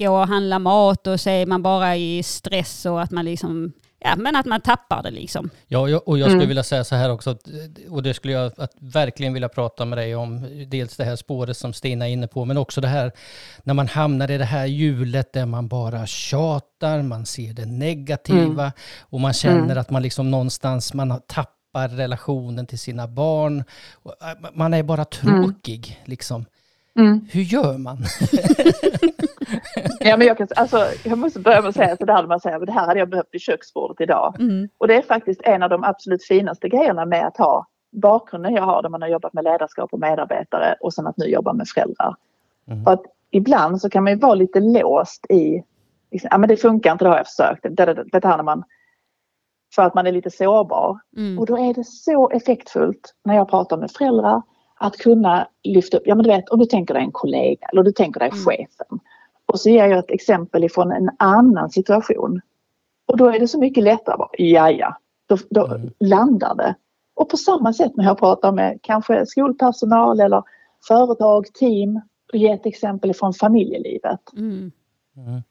gå 0.06 0.20
och 0.20 0.28
handla 0.28 0.60
mat 0.60 1.08
och 1.08 1.20
så 1.20 1.30
är 1.30 1.46
man 1.46 1.64
bara 1.64 1.96
i 1.96 2.24
stress 2.24 2.86
och 2.86 3.02
att 3.02 3.12
man 3.12 3.26
liksom, 3.26 3.74
ja 4.04 4.16
men 4.16 4.36
att 4.36 4.46
man 4.46 4.62
tappar 4.62 5.04
det 5.04 5.12
liksom. 5.12 5.50
Ja, 5.68 5.80
och 5.80 6.18
jag 6.18 6.26
skulle 6.26 6.34
Mm. 6.36 6.48
vilja 6.48 6.64
säga 6.64 6.84
så 6.84 6.96
här 6.96 7.12
också, 7.12 7.38
och 7.90 8.04
det 8.04 8.14
skulle 8.14 8.34
jag 8.34 8.52
att 8.58 8.72
verkligen 8.80 9.34
vilja 9.34 9.50
prata 9.50 9.86
med 9.86 9.98
dig 9.98 10.16
om, 10.16 10.48
dels 10.68 10.98
det 10.98 11.04
här 11.04 11.16
spåret 11.16 11.58
som 11.58 11.74
Stina 11.74 12.08
är 12.10 12.14
inne 12.14 12.28
på, 12.28 12.46
men 12.46 12.58
också 12.58 12.82
det 12.82 12.88
här 12.88 13.12
när 13.64 13.74
man 13.74 13.88
hamnar 13.88 14.32
i 14.32 14.38
det 14.38 14.46
här 14.46 14.66
hjulet 14.66 15.34
där 15.34 15.46
man 15.46 15.68
bara 15.68 16.06
tjatar, 16.06 17.02
man 17.02 17.26
ser 17.26 17.54
det 17.54 17.66
negativa 17.66 18.72
och 19.02 19.20
man 19.20 19.34
känner 19.34 19.64
Mm. 19.64 19.78
att 19.78 19.90
man 19.90 20.02
liksom 20.04 20.32
någonstans, 20.32 20.94
man 20.94 21.12
har 21.12 21.20
tappar 21.20 21.88
relationen 21.90 22.68
till 22.68 22.80
sina 22.80 23.08
barn. 23.08 23.64
Äh, 24.06 24.50
Man 24.54 24.74
är 24.74 24.84
bara 24.84 25.06
tråkig 25.06 26.02
liksom. 26.06 26.46
Mm. 27.00 27.28
Hur 27.32 27.42
gör 27.42 27.78
man? 27.78 27.98
ja 30.00 30.18
men 30.18 30.28
jag, 30.28 30.38
kan, 30.38 30.48
alltså, 30.56 30.88
jag 31.04 31.18
måste 31.18 31.40
börja 31.40 31.62
med 31.62 31.70
att 31.70 31.76
säga 31.76 31.98
så 31.98 32.06
det 32.06 32.14
hade 32.14 32.28
man 32.28 32.40
säga, 32.40 32.60
men 32.60 32.66
det 32.66 32.72
här 32.72 32.88
hade 32.88 33.00
jag 33.00 33.10
behövt 33.10 33.30
vid 33.32 33.42
köksbordet 33.42 34.02
idag. 34.02 34.36
Mm. 34.40 34.70
Och 34.78 34.88
det 34.88 34.96
är 34.96 35.02
faktiskt 35.02 35.42
en 35.44 35.64
av 35.64 35.70
de 35.70 35.84
absolut 35.84 36.24
finaste 36.24 36.70
grejerna 36.70 37.06
med 37.06 37.28
att 37.28 37.38
ha 37.38 37.68
bakgrunden 37.92 38.54
jag 38.54 38.64
har 38.64 38.82
där 38.82 38.90
man 38.90 39.02
har 39.02 39.10
jobbat 39.10 39.34
med 39.34 39.44
ledarskap 39.44 39.94
och 39.94 40.00
medarbetare 40.00 40.76
och 40.82 40.94
sen 40.94 41.08
att 41.08 41.18
nu 41.18 41.26
jobba 41.26 41.54
med 41.54 41.68
föräldrar. 41.68 42.16
Mm. 42.68 42.84
För 42.84 42.92
att 42.92 43.04
ibland 43.32 43.82
så 43.82 43.90
kan 43.90 44.04
man 44.04 44.14
ju 44.14 44.20
vara 44.20 44.36
lite 44.36 44.60
låst 44.60 45.26
i, 45.30 45.64
liksom, 46.12 46.28
ja 46.32 46.38
men 46.38 46.50
det 46.50 46.58
funkar 46.58 46.92
inte, 46.92 47.06
det 47.06 47.10
har 47.10 47.18
jag 47.18 47.28
försökt. 47.28 47.64
Det, 47.64 47.70
det, 47.70 47.94
det, 47.94 48.06
det 48.12 48.28
här 48.28 48.38
när 48.38 48.44
man, 48.44 48.64
för 49.76 49.82
att 49.82 49.94
man 49.94 50.08
är 50.08 50.12
lite 50.12 50.32
sårbar. 50.32 51.00
Mm. 51.18 51.40
Och 51.40 51.46
då 51.46 51.58
är 51.58 51.74
det 51.74 51.84
så 51.84 52.30
effektfullt 52.30 53.16
när 53.24 53.36
jag 53.36 53.50
pratar 53.50 53.78
med 53.78 53.92
föräldrar 53.92 54.42
att 54.84 54.98
kunna 54.98 55.48
lyfta 55.64 55.98
upp, 55.98 56.04
ja 56.06 56.16
men 56.16 56.24
du 56.24 56.30
vet 56.30 56.50
om 56.50 56.60
du 56.60 56.66
tänker 56.66 56.94
dig 56.94 57.04
en 57.04 57.12
kollega 57.12 57.68
eller 57.72 57.84
du 57.84 57.92
tänker 57.92 58.20
dig 58.20 58.30
Mm. 58.30 58.46
chefen. 58.46 59.00
Och 59.46 59.60
så 59.60 59.70
ger 59.70 59.88
jag 59.88 60.00
ett 60.00 60.12
exempel 60.12 60.64
ifrån 60.64 60.92
en 60.92 61.10
annan 61.20 61.70
situation. 61.70 62.42
Och 63.08 63.18
då 63.18 63.28
är 63.30 63.40
det 63.40 63.48
så 63.48 63.60
mycket 63.60 63.84
lättare 63.84 64.18
bara, 64.18 64.30
ja 64.38 64.72
ja, 64.72 64.98
då, 65.30 65.38
då 65.50 65.66
Mm. 65.68 65.90
landar 66.00 66.56
det. 66.56 66.76
Och 67.16 67.30
på 67.30 67.38
samma 67.38 67.74
sätt 67.74 67.92
när 67.96 68.04
jag 68.04 68.20
pratar 68.20 68.52
med 68.52 68.80
kanske 68.82 69.26
skolpersonal 69.26 70.20
eller 70.20 70.44
företag, 70.88 71.46
team 71.54 72.02
och 72.34 72.38
ge 72.40 72.52
ett 72.52 72.66
exempel 72.66 73.12
ifrån 73.12 73.34
familjelivet. 73.34 74.34
Mm. 74.38 74.72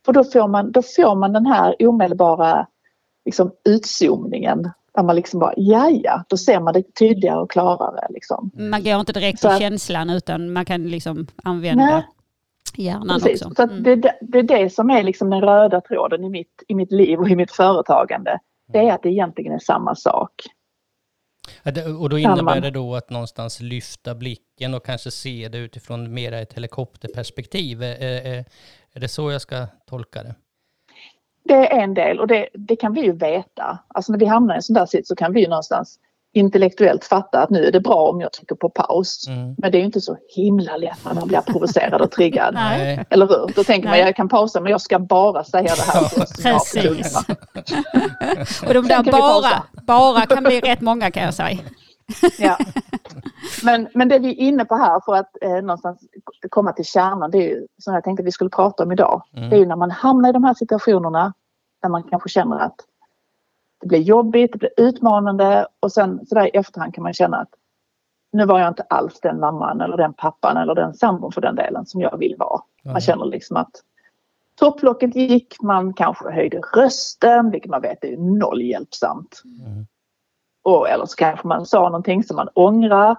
För 0.05 0.13
då 0.13 0.25
får 0.25 0.49
man, 0.49 0.73
då 0.73 0.83
får 0.83 1.15
man 1.15 1.33
den 1.33 1.47
här 1.47 1.87
omedelbara 1.89 2.67
liksom, 3.25 3.51
utzoomningen. 3.65 4.71
Där 4.95 5.03
man 5.03 5.17
liksom 5.17 5.41
bara, 5.41 5.53
ja 5.57 5.91
ja, 5.91 6.25
då 6.29 6.37
ser 6.37 6.61
man 6.61 6.75
det 6.75 6.95
tydligare 6.95 7.41
och 7.41 7.51
klarare. 7.51 8.07
Liksom. 8.11 8.51
Man 8.55 8.85
går 8.85 9.01
inte 9.01 9.13
direkt 9.13 9.41
Så 9.41 9.49
till 9.51 9.59
känslan 9.59 10.11
utan 10.11 10.53
man 10.53 10.65
kan 10.65 10.83
liksom 10.89 11.27
använda 11.45 11.85
Nej. 11.85 12.07
hjärnan 12.77 13.21
Precis. 13.21 13.43
också. 13.43 13.55
Så 13.55 13.63
att 13.63 13.71
Mm. 13.71 13.83
det, 13.83 13.97
det, 13.97 14.19
det 14.21 14.39
är 14.39 14.43
det 14.43 14.71
som 14.71 14.91
är 14.91 15.03
liksom 15.03 15.31
den 15.31 15.41
röda 15.41 15.81
tråden 15.81 16.25
i 16.25 16.29
mitt, 16.29 16.63
i 16.69 16.75
mitt 16.75 16.93
liv 16.93 17.19
och 17.19 17.29
i 17.29 17.37
mitt 17.37 17.53
företagande. 17.53 18.39
Det 18.73 18.79
är 18.79 18.93
att 18.93 19.03
det 19.03 19.09
egentligen 19.09 19.53
är 19.53 19.59
samma 19.59 19.95
sak. 19.95 20.33
Och 22.01 22.09
då 22.09 22.19
innebär 22.19 22.61
det 22.61 22.71
då 22.71 22.95
att 22.95 23.11
någonstans 23.11 23.61
lyfta 23.61 24.15
blicken 24.15 24.75
och 24.75 24.85
kanske 24.87 25.11
se 25.11 25.49
det 25.49 25.59
utifrån 25.59 26.15
mer 26.15 26.33
ett 26.33 26.53
helikopterperspektiv. 26.53 27.83
Är 27.83 29.01
det 29.01 29.09
så 29.09 29.31
jag 29.31 29.41
ska 29.41 29.67
tolka 29.87 30.23
det? 30.23 30.35
Det 31.45 31.55
är 31.55 31.81
en 31.83 31.95
del 31.95 32.21
och 32.21 32.27
det, 32.27 32.49
det 32.55 32.77
kan 32.77 32.93
vi 32.93 33.01
ju 33.01 33.13
veta. 33.13 33.79
Alltså 33.89 34.13
när 34.13 34.19
vi 34.19 34.27
hamnar 34.27 34.55
i 34.55 34.57
en 34.57 34.63
sån 34.63 34.75
där 34.75 34.87
sits 34.87 35.09
så 35.09 35.17
kan 35.17 35.33
vi 35.33 35.41
ju 35.41 35.49
någonstans 35.49 35.99
intellektuellt 36.35 37.05
fatta 37.05 37.43
att 37.43 37.51
nu 37.51 37.65
är 37.65 37.73
det 37.73 37.81
bra 37.81 38.09
om 38.11 38.21
jag 38.21 38.33
trycker 38.33 38.55
på 38.55 38.69
paus. 38.69 39.29
Mm. 39.29 39.55
Men 39.59 39.73
det 39.73 39.79
är 39.79 39.81
ju 39.81 39.87
inte 39.87 40.01
så 40.01 40.17
himla 40.37 40.77
lätt 40.77 41.05
när 41.05 41.15
man 41.15 41.29
blir 41.29 41.41
provocerad 41.41 42.01
och 42.01 42.11
triggad. 42.11 42.55
Nej. 42.75 43.05
Eller 43.11 43.27
hur? 43.27 43.53
Då 43.55 43.65
tänker 43.65 43.89
Nej. 43.89 43.99
man 43.99 44.07
jag 44.07 44.17
kan 44.17 44.29
pausa 44.29 44.61
men 44.61 44.71
jag 44.71 44.81
ska 44.81 44.99
bara 44.99 45.45
säga 45.45 45.75
det 45.77 45.93
här. 45.93 46.03
Precis. 46.43 47.17
och 48.67 48.75
de 48.75 48.89
där 48.89 49.13
bara, 49.13 49.63
bara 49.87 50.27
kan 50.27 50.45
bli 50.45 50.61
rätt 50.61 50.81
många 50.81 51.11
kan 51.11 51.23
jag 51.23 51.35
säga. 51.35 51.59
Ja. 52.39 52.59
men, 53.65 53.89
men 53.95 54.09
det 54.09 54.19
vi 54.19 54.29
är 54.29 54.49
inne 54.49 54.65
på 54.65 54.75
här 54.75 55.01
för 55.01 55.15
att 55.15 55.37
eh, 55.41 55.51
någonstans 55.51 56.01
komma 56.51 56.73
till 56.73 56.85
kärnan, 56.85 57.31
det 57.31 57.39
är 57.39 57.49
ju 57.49 57.67
som 57.79 57.95
jag 57.95 58.05
tänkte 58.05 58.23
vi 58.23 58.33
skulle 58.33 58.51
prata 58.51 58.83
om 58.83 58.93
idag. 58.93 59.23
Mm. 59.37 59.51
Det 59.51 59.57
är 59.57 59.61
ju 59.61 59.67
när 59.67 59.77
man 59.77 59.91
hamnar 59.91 60.29
i 60.29 60.33
de 60.33 60.45
här 60.45 60.55
situationerna 60.55 61.35
där 61.83 61.89
man 61.89 62.03
kanske 62.03 62.29
känner 62.29 62.59
att 62.59 62.77
det 63.81 63.87
blir 63.87 64.01
jobbigt, 64.01 64.53
det 64.53 64.59
blir 64.59 64.71
utmanande 64.77 65.67
och 65.81 65.93
sen 65.93 66.27
så 66.27 66.35
där 66.35 66.47
i 66.47 66.59
efterhand 66.59 66.95
kan 66.95 67.03
man 67.03 67.13
känna 67.15 67.37
att 67.37 67.51
nu 68.33 68.47
var 68.47 68.61
jag 68.61 68.69
inte 68.69 68.83
alls 68.83 69.21
den 69.21 69.41
mamman 69.41 69.81
eller 69.81 69.97
den 69.97 70.13
pappan 70.13 70.57
eller 70.57 70.75
den 70.75 70.95
sambon 70.95 71.33
för 71.33 71.41
den 71.41 71.55
delen 71.55 71.87
som 71.87 72.01
jag 72.01 72.19
vill 72.19 72.37
vara. 72.39 72.63
Man 72.85 73.01
känner 73.01 73.25
liksom 73.25 73.57
att 73.57 73.71
topplocket 74.55 75.17
gick, 75.17 75.63
man 75.63 75.95
kanske 75.95 76.31
höjde 76.31 76.61
rösten, 76.77 77.51
vilket 77.51 77.71
man 77.71 77.83
vet 77.83 78.05
är 78.05 78.17
noll 78.17 78.63
hjälpsamt. 78.63 79.43
Mm. 79.45 79.87
Och, 80.63 80.89
eller 80.89 81.07
så 81.07 81.17
kanske 81.17 81.47
man 81.47 81.67
sa 81.67 81.83
någonting 81.83 82.25
som 82.25 82.37
man 82.37 82.49
ångrar. 82.55 83.17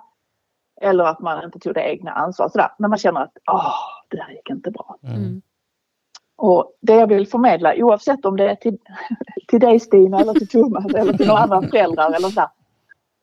Eller 0.82 1.04
att 1.04 1.20
man 1.20 1.44
inte 1.44 1.60
tog 1.60 1.74
det 1.74 1.82
egna 1.82 2.12
ansvaret. 2.12 2.52
Sådär. 2.52 2.72
Men 2.78 2.90
man 2.90 3.00
känner 3.00 3.22
att 3.22 3.38
oh, 3.52 3.76
det 4.10 4.18
där 4.18 4.30
gick 4.30 4.50
inte 4.50 4.72
bra. 4.72 4.98
Mm. 5.04 5.42
Och 6.36 6.78
det 6.82 6.94
jag 6.94 7.08
vill 7.08 7.28
förmedla 7.28 7.76
oavsett 7.76 8.26
om 8.26 8.38
det 8.38 8.50
är 8.50 8.56
till, 8.56 8.78
till 9.48 9.60
dig 9.60 9.80
Stina 9.80 10.20
eller 10.20 10.34
till 10.34 10.48
Thomas 10.48 10.86
eller 10.96 11.14
till 11.14 11.28
några 11.28 11.40
andra 11.42 11.62
föräldrar 11.62 12.14
eller 12.14 12.30
så. 12.30 12.50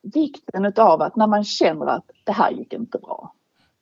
Vikten 0.02 0.64
utav 0.64 1.02
att 1.02 1.16
när 1.16 1.26
man 1.26 1.44
känner 1.44 1.86
att 1.86 2.10
det 2.24 2.32
här 2.32 2.50
gick 2.50 2.72
inte 2.72 2.98
bra. 2.98 3.32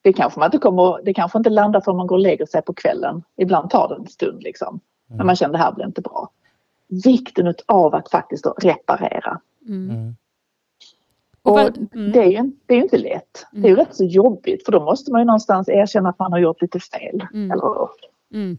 Det 0.03 0.13
kanske, 0.13 0.41
man 0.41 0.47
inte 0.47 0.59
kommer, 0.59 1.05
det 1.05 1.15
kanske 1.15 1.39
inte 1.39 1.51
landar 1.51 1.81
förrän 1.81 1.97
man 1.97 2.07
går 2.07 2.17
och 2.17 2.23
lägger 2.23 2.47
sig 2.47 2.63
på 2.63 2.73
kvällen. 2.73 3.23
Ibland 3.37 3.71
tar 3.71 3.89
det 3.89 3.95
en 3.95 4.07
stund 4.07 4.43
liksom. 4.43 4.81
Mm. 5.09 5.19
När 5.19 5.25
man 5.25 5.37
känner 5.37 5.55
att 5.55 5.61
det 5.61 5.65
här 5.65 5.73
blir 5.73 5.87
inte 5.87 6.01
bra. 6.01 6.31
Vikten 7.05 7.47
utav 7.47 7.95
att 7.95 8.11
faktiskt 8.11 8.47
reparera. 8.63 9.41
Mm. 9.69 10.17
Mm. 11.49 11.67
Och 11.67 11.95
mm. 11.95 12.13
det 12.13 12.19
är 12.19 12.31
ju 12.31 12.53
det 12.67 12.75
är 12.75 12.79
inte 12.83 12.99
lätt. 12.99 13.47
Det 13.53 13.67
är 13.67 13.71
ju 13.71 13.77
rätt 13.77 13.97
så 13.97 14.05
jobbigt 14.05 14.65
för 14.65 14.73
då 14.73 14.85
måste 14.85 15.13
man 15.13 15.21
ju 15.21 15.25
någonstans 15.25 15.69
erkänna 15.69 16.09
att 16.09 16.19
man 16.19 16.33
har 16.33 16.39
gjort 16.39 16.63
lite 16.63 16.81
fel. 16.81 17.27
Mm. 17.35 17.51
Eller 17.51 17.89
mm. 18.35 18.59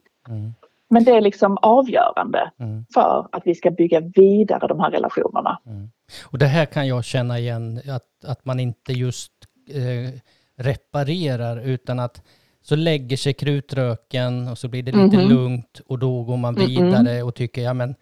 Men 0.90 1.04
det 1.04 1.12
är 1.12 1.22
liksom 1.22 1.58
avgörande 1.62 2.52
mm. 2.60 2.86
för 2.94 3.28
att 3.32 3.42
vi 3.46 3.56
ska 3.56 3.72
bygga 3.72 4.00
vidare 4.00 4.68
de 4.68 4.80
här 4.80 4.92
relationerna. 4.92 5.60
Mm. 5.66 5.90
Och 6.26 6.38
det 6.38 6.46
här 6.46 6.66
kan 6.66 6.88
jag 6.88 7.04
känna 7.04 7.40
igen, 7.40 7.82
att, 7.90 8.30
att 8.32 8.46
man 8.46 8.60
inte 8.60 8.94
just 8.94 9.34
eh, 9.70 10.20
reparerar 10.58 11.60
utan 11.62 12.00
att 12.00 12.22
så 12.62 12.76
lägger 12.76 13.18
sig 13.18 13.34
krutröken 13.34 14.48
och 14.48 14.58
så 14.58 14.68
blir 14.68 14.84
det 14.84 14.92
lite 14.92 15.18
mm. 15.18 15.30
lugnt 15.30 15.82
och 15.88 16.00
då 16.00 16.24
går 16.24 16.38
man 16.38 16.56
vidare 16.56 17.24
och 17.24 17.36
tycker 17.36 17.62
ja 17.62 17.74
men 17.74 17.96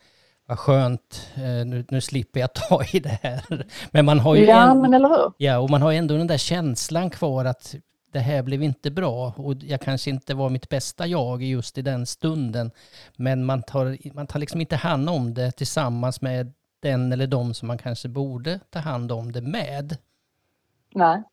vad 0.48 0.60
skönt, 0.60 1.32
eh, 1.36 1.66
nu, 1.66 1.86
nu 1.90 2.02
slipper 2.02 2.40
jag 2.40 2.54
ta 2.54 2.84
i 2.94 3.00
det 3.00 3.20
här. 3.24 3.66
Men 3.92 4.06
man 4.06 4.20
har 4.20 4.36
ju 4.36 4.46
ja, 4.46 4.72
en, 4.72 4.82
men 4.82 4.94
eller 4.94 5.10
hur? 5.10 5.34
Ja, 5.38 5.60
och 5.60 5.70
man 5.70 5.82
har 5.82 5.94
ändå 5.94 6.18
den 6.18 6.28
där 6.28 6.38
känslan 6.38 7.10
kvar 7.10 7.46
att 7.46 7.76
det 8.12 8.20
här 8.20 8.44
blev 8.44 8.64
inte 8.64 8.92
bra 8.92 9.34
och 9.38 9.54
jag 9.60 9.82
kanske 9.82 10.10
inte 10.10 10.34
var 10.34 10.50
mitt 10.50 10.70
bästa 10.70 11.08
jag 11.08 11.44
just 11.44 11.78
i 11.78 11.82
den 11.82 12.06
stunden. 12.06 12.72
Men 13.16 13.46
man 13.46 13.64
tar, 13.64 14.14
man 14.16 14.28
tar 14.28 14.40
liksom 14.40 14.62
inte 14.62 14.76
hand 14.76 15.10
om 15.10 15.34
det 15.34 15.52
tillsammans 15.52 16.22
med 16.22 16.54
den 16.80 17.12
eller 17.12 17.28
de 17.28 17.54
som 17.54 17.68
man 17.68 17.78
kanske 17.78 18.10
borde 18.10 18.60
ta 18.70 18.80
hand 18.80 19.12
om 19.12 19.32
det 19.32 19.42
med. 19.42 19.98
Nej. 20.94 21.24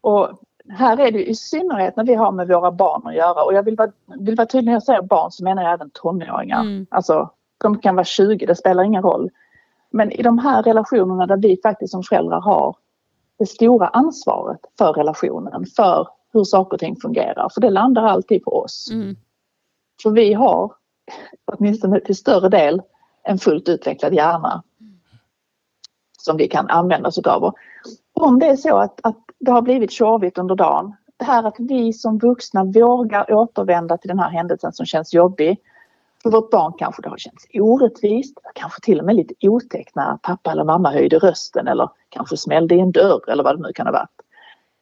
Och 0.00 0.40
här 0.68 1.00
är 1.00 1.12
det 1.12 1.30
i 1.30 1.34
synnerhet 1.34 1.96
när 1.96 2.04
vi 2.04 2.14
har 2.14 2.32
med 2.32 2.48
våra 2.48 2.72
barn 2.72 3.06
att 3.06 3.14
göra 3.14 3.42
och 3.42 3.54
jag 3.54 3.62
vill 3.62 3.76
vara, 3.76 3.92
vill 4.18 4.36
vara 4.36 4.46
tydlig 4.46 4.66
när 4.66 4.72
jag 4.72 4.82
säger 4.82 5.02
barn 5.02 5.30
så 5.30 5.44
menar 5.44 5.62
jag 5.62 5.72
även 5.72 5.90
tonåringar. 5.90 6.60
Mm. 6.60 6.86
Alltså 6.90 7.30
de 7.62 7.78
kan 7.78 7.94
vara 7.94 8.04
20, 8.04 8.46
det 8.46 8.56
spelar 8.56 8.82
ingen 8.82 9.02
roll. 9.02 9.30
Men 9.90 10.12
i 10.12 10.22
de 10.22 10.38
här 10.38 10.62
relationerna 10.62 11.26
där 11.26 11.36
vi 11.36 11.60
faktiskt 11.62 11.90
som 11.90 12.02
föräldrar 12.02 12.40
har 12.40 12.76
det 13.38 13.46
stora 13.46 13.88
ansvaret 13.88 14.60
för 14.78 14.92
relationen, 14.92 15.66
för 15.76 16.08
hur 16.32 16.44
saker 16.44 16.74
och 16.74 16.80
ting 16.80 16.96
fungerar. 16.96 17.48
För 17.54 17.60
det 17.60 17.70
landar 17.70 18.02
alltid 18.02 18.44
på 18.44 18.62
oss. 18.62 18.90
Mm. 18.92 19.16
För 20.02 20.10
vi 20.10 20.32
har, 20.32 20.72
åtminstone 21.44 22.00
till 22.00 22.16
större 22.16 22.48
del, 22.48 22.82
en 23.22 23.38
fullt 23.38 23.68
utvecklad 23.68 24.14
hjärna 24.14 24.62
som 26.18 26.36
vi 26.36 26.48
kan 26.48 26.70
använda 26.70 27.08
oss 27.08 27.18
utav. 27.18 27.54
om 28.12 28.38
det 28.38 28.46
är 28.46 28.56
så 28.56 28.76
att, 28.76 29.00
att 29.02 29.18
det 29.38 29.50
har 29.50 29.62
blivit 29.62 29.90
tjorvigt 29.90 30.38
under 30.38 30.54
dagen, 30.54 30.96
det 31.16 31.24
här 31.24 31.44
att 31.44 31.56
vi 31.58 31.92
som 31.92 32.18
vuxna 32.18 32.64
vågar 32.64 33.32
återvända 33.32 33.98
till 33.98 34.08
den 34.08 34.18
här 34.18 34.30
händelsen 34.30 34.72
som 34.72 34.86
känns 34.86 35.14
jobbig 35.14 35.58
för 36.22 36.30
vårt 36.30 36.50
barn 36.50 36.72
kanske 36.78 37.02
det 37.02 37.08
har 37.08 37.16
känts 37.16 37.46
orättvist, 37.54 38.38
kanske 38.54 38.80
till 38.80 39.00
och 39.00 39.06
med 39.06 39.16
lite 39.16 39.48
otäckt 39.48 39.94
när 39.94 40.16
pappa 40.16 40.52
eller 40.52 40.64
mamma 40.64 40.90
höjde 40.90 41.18
rösten 41.18 41.68
eller 41.68 41.90
kanske 42.08 42.36
smällde 42.36 42.74
i 42.74 42.80
en 42.80 42.92
dörr 42.92 43.30
eller 43.30 43.44
vad 43.44 43.58
det 43.58 43.62
nu 43.62 43.72
kan 43.72 43.86
ha 43.86 43.92
varit. 43.92 44.20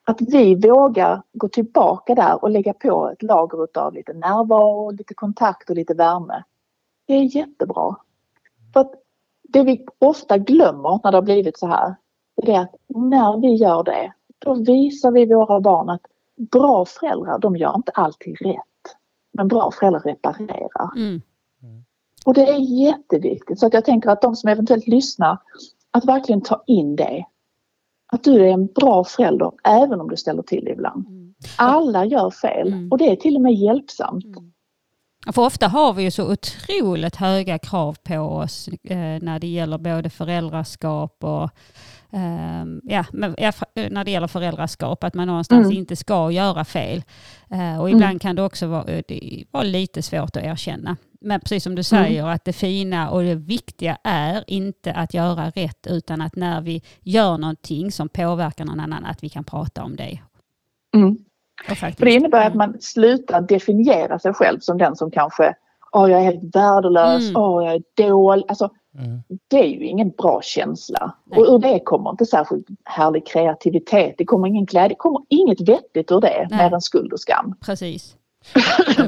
Att 0.04 0.20
vi 0.20 0.54
vågar 0.54 1.23
gå 1.32 1.49
tillbaka 1.49 2.14
där 2.14 2.42
och 2.42 2.50
lägga 2.50 2.73
på 2.73 3.11
ett 3.12 3.23
lager 3.23 3.78
av 3.78 3.94
lite 3.94 4.12
närvaro, 4.12 4.90
lite 4.90 5.14
kontakt 5.14 5.70
och 5.70 5.76
lite 5.76 5.94
värme. 5.94 6.42
Det 7.06 7.14
är 7.14 7.37
jättebra. 7.37 7.97
För 8.73 8.80
att 8.80 8.92
det 9.42 9.62
vi 9.62 9.87
ofta 9.99 10.38
glömmer 10.38 11.00
när 11.04 11.11
det 11.11 11.16
har 11.16 11.23
blivit 11.23 11.59
så 11.59 11.66
här, 11.66 11.94
det 12.37 12.54
är 12.54 12.61
att 12.61 12.75
när 12.88 13.40
vi 13.40 13.54
gör 13.54 13.82
det, 13.82 14.12
då 14.38 14.54
visar 14.54 15.11
vi 15.11 15.26
våra 15.26 15.61
barn 15.61 15.90
att 15.90 16.06
bra 16.37 16.85
föräldrar, 16.85 17.38
de 17.38 17.56
gör 17.56 17.75
inte 17.76 17.92
alltid 17.94 18.37
rätt. 18.40 18.97
Men 19.32 19.49
bra 19.49 19.70
föräldrar 19.70 20.00
reparerar. 20.00 20.97
Mm. 20.97 21.20
Och 22.24 22.34
det 22.34 22.48
är 22.48 22.58
jätteviktigt 22.58 23.58
så 23.58 23.66
att 23.66 23.74
jag 23.74 23.84
tänker 23.84 24.10
att 24.10 24.22
de 24.22 24.36
som 24.36 24.50
eventuellt 24.50 24.86
lyssnar 24.86 25.38
att 25.90 26.04
verkligen 26.04 26.40
ta 26.40 26.62
in 26.66 26.96
det. 26.96 27.24
Att 28.12 28.24
du 28.24 28.46
är 28.46 28.52
en 28.52 28.66
bra 28.66 29.04
förälder 29.04 29.52
även 29.64 30.00
om 30.00 30.08
du 30.08 30.16
ställer 30.16 30.42
till 30.42 30.68
ibland. 30.68 31.06
Mm. 31.06 31.34
Alla 31.56 32.04
gör 32.04 32.30
fel 32.30 32.68
mm. 32.68 32.88
och 32.90 32.98
det 32.98 33.10
är 33.10 33.16
till 33.16 33.36
och 33.36 33.42
med 33.42 33.54
hjälpsamt. 33.54 34.24
Mm. 34.24 34.52
För 35.32 35.42
ofta 35.42 35.68
har 35.68 35.92
vi 35.92 36.02
ju 36.02 36.10
så 36.10 36.32
otroligt 36.32 37.16
höga 37.16 37.58
krav 37.58 37.96
på 38.02 38.16
oss 38.16 38.68
eh, 38.68 38.96
när 38.98 39.38
det 39.38 39.46
gäller 39.46 39.78
både 39.78 40.10
föräldraskap 40.10 41.24
och 41.24 41.50
Ehm, 42.12 42.80
ja, 42.84 43.04
men, 43.12 43.34
ja, 43.38 43.52
när 43.74 44.04
det 44.04 44.10
gäller 44.10 44.26
föräldraskap, 44.26 45.04
att 45.04 45.14
man 45.14 45.26
någonstans 45.26 45.64
mm. 45.66 45.78
inte 45.78 45.96
ska 45.96 46.30
göra 46.30 46.64
fel. 46.64 47.02
Uh, 47.52 47.80
och 47.80 47.90
ibland 47.90 48.04
mm. 48.04 48.18
kan 48.18 48.36
det 48.36 48.42
också 48.42 48.66
vara, 48.66 48.84
eh, 48.84 49.02
det 49.08 49.44
vara 49.50 49.62
lite 49.62 50.02
svårt 50.02 50.36
att 50.36 50.42
erkänna. 50.42 50.96
Men 51.20 51.40
precis 51.40 51.62
som 51.62 51.74
du 51.74 51.82
säger, 51.82 52.20
mm. 52.20 52.34
att 52.34 52.44
det 52.44 52.52
fina 52.52 53.10
och 53.10 53.22
det 53.22 53.34
viktiga 53.34 53.98
är 54.04 54.44
inte 54.46 54.92
att 54.92 55.14
göra 55.14 55.50
rätt, 55.50 55.86
utan 55.86 56.20
att 56.20 56.36
när 56.36 56.60
vi 56.60 56.82
gör 57.00 57.38
någonting 57.38 57.92
som 57.92 58.08
påverkar 58.08 58.64
någon 58.64 58.80
annan, 58.80 59.04
att 59.04 59.24
vi 59.24 59.28
kan 59.28 59.44
prata 59.44 59.84
om 59.84 59.96
det. 59.96 60.18
Mm. 60.94 61.16
För 61.66 62.04
det 62.04 62.12
innebär 62.12 62.46
att 62.46 62.54
man 62.54 62.80
slutar 62.80 63.40
definiera 63.40 64.18
sig 64.18 64.34
själv 64.34 64.60
som 64.60 64.78
den 64.78 64.96
som 64.96 65.10
kanske 65.10 65.54
åh 65.92 66.10
jag 66.10 66.20
är 66.20 66.24
helt 66.24 66.56
värdelös, 66.56 67.22
mm. 67.22 67.42
åh 67.42 67.64
jag 67.64 67.74
är 67.74 67.82
dålig. 68.08 68.44
Alltså, 68.48 68.70
mm. 68.98 69.22
Det 69.48 69.56
är 69.56 69.66
ju 69.66 69.86
ingen 69.86 70.10
bra 70.10 70.40
känsla. 70.42 71.14
Nej. 71.24 71.40
Och 71.40 71.54
ur 71.54 71.58
det 71.58 71.80
kommer 71.84 72.10
inte 72.10 72.26
särskilt 72.26 72.66
härlig 72.84 73.26
kreativitet. 73.26 74.14
Det 74.18 74.24
kommer 74.24 74.48
ingen 74.48 74.64
glädje, 74.64 74.88
det 74.88 74.94
kommer 74.94 75.20
inget 75.28 75.68
vettigt 75.68 76.12
ur 76.12 76.20
det, 76.20 76.46
Nej. 76.50 76.58
mer 76.58 76.74
än 76.74 76.80
skuld 76.80 77.12
och 77.12 77.20
skam. 77.20 77.54
Precis. 77.60 78.16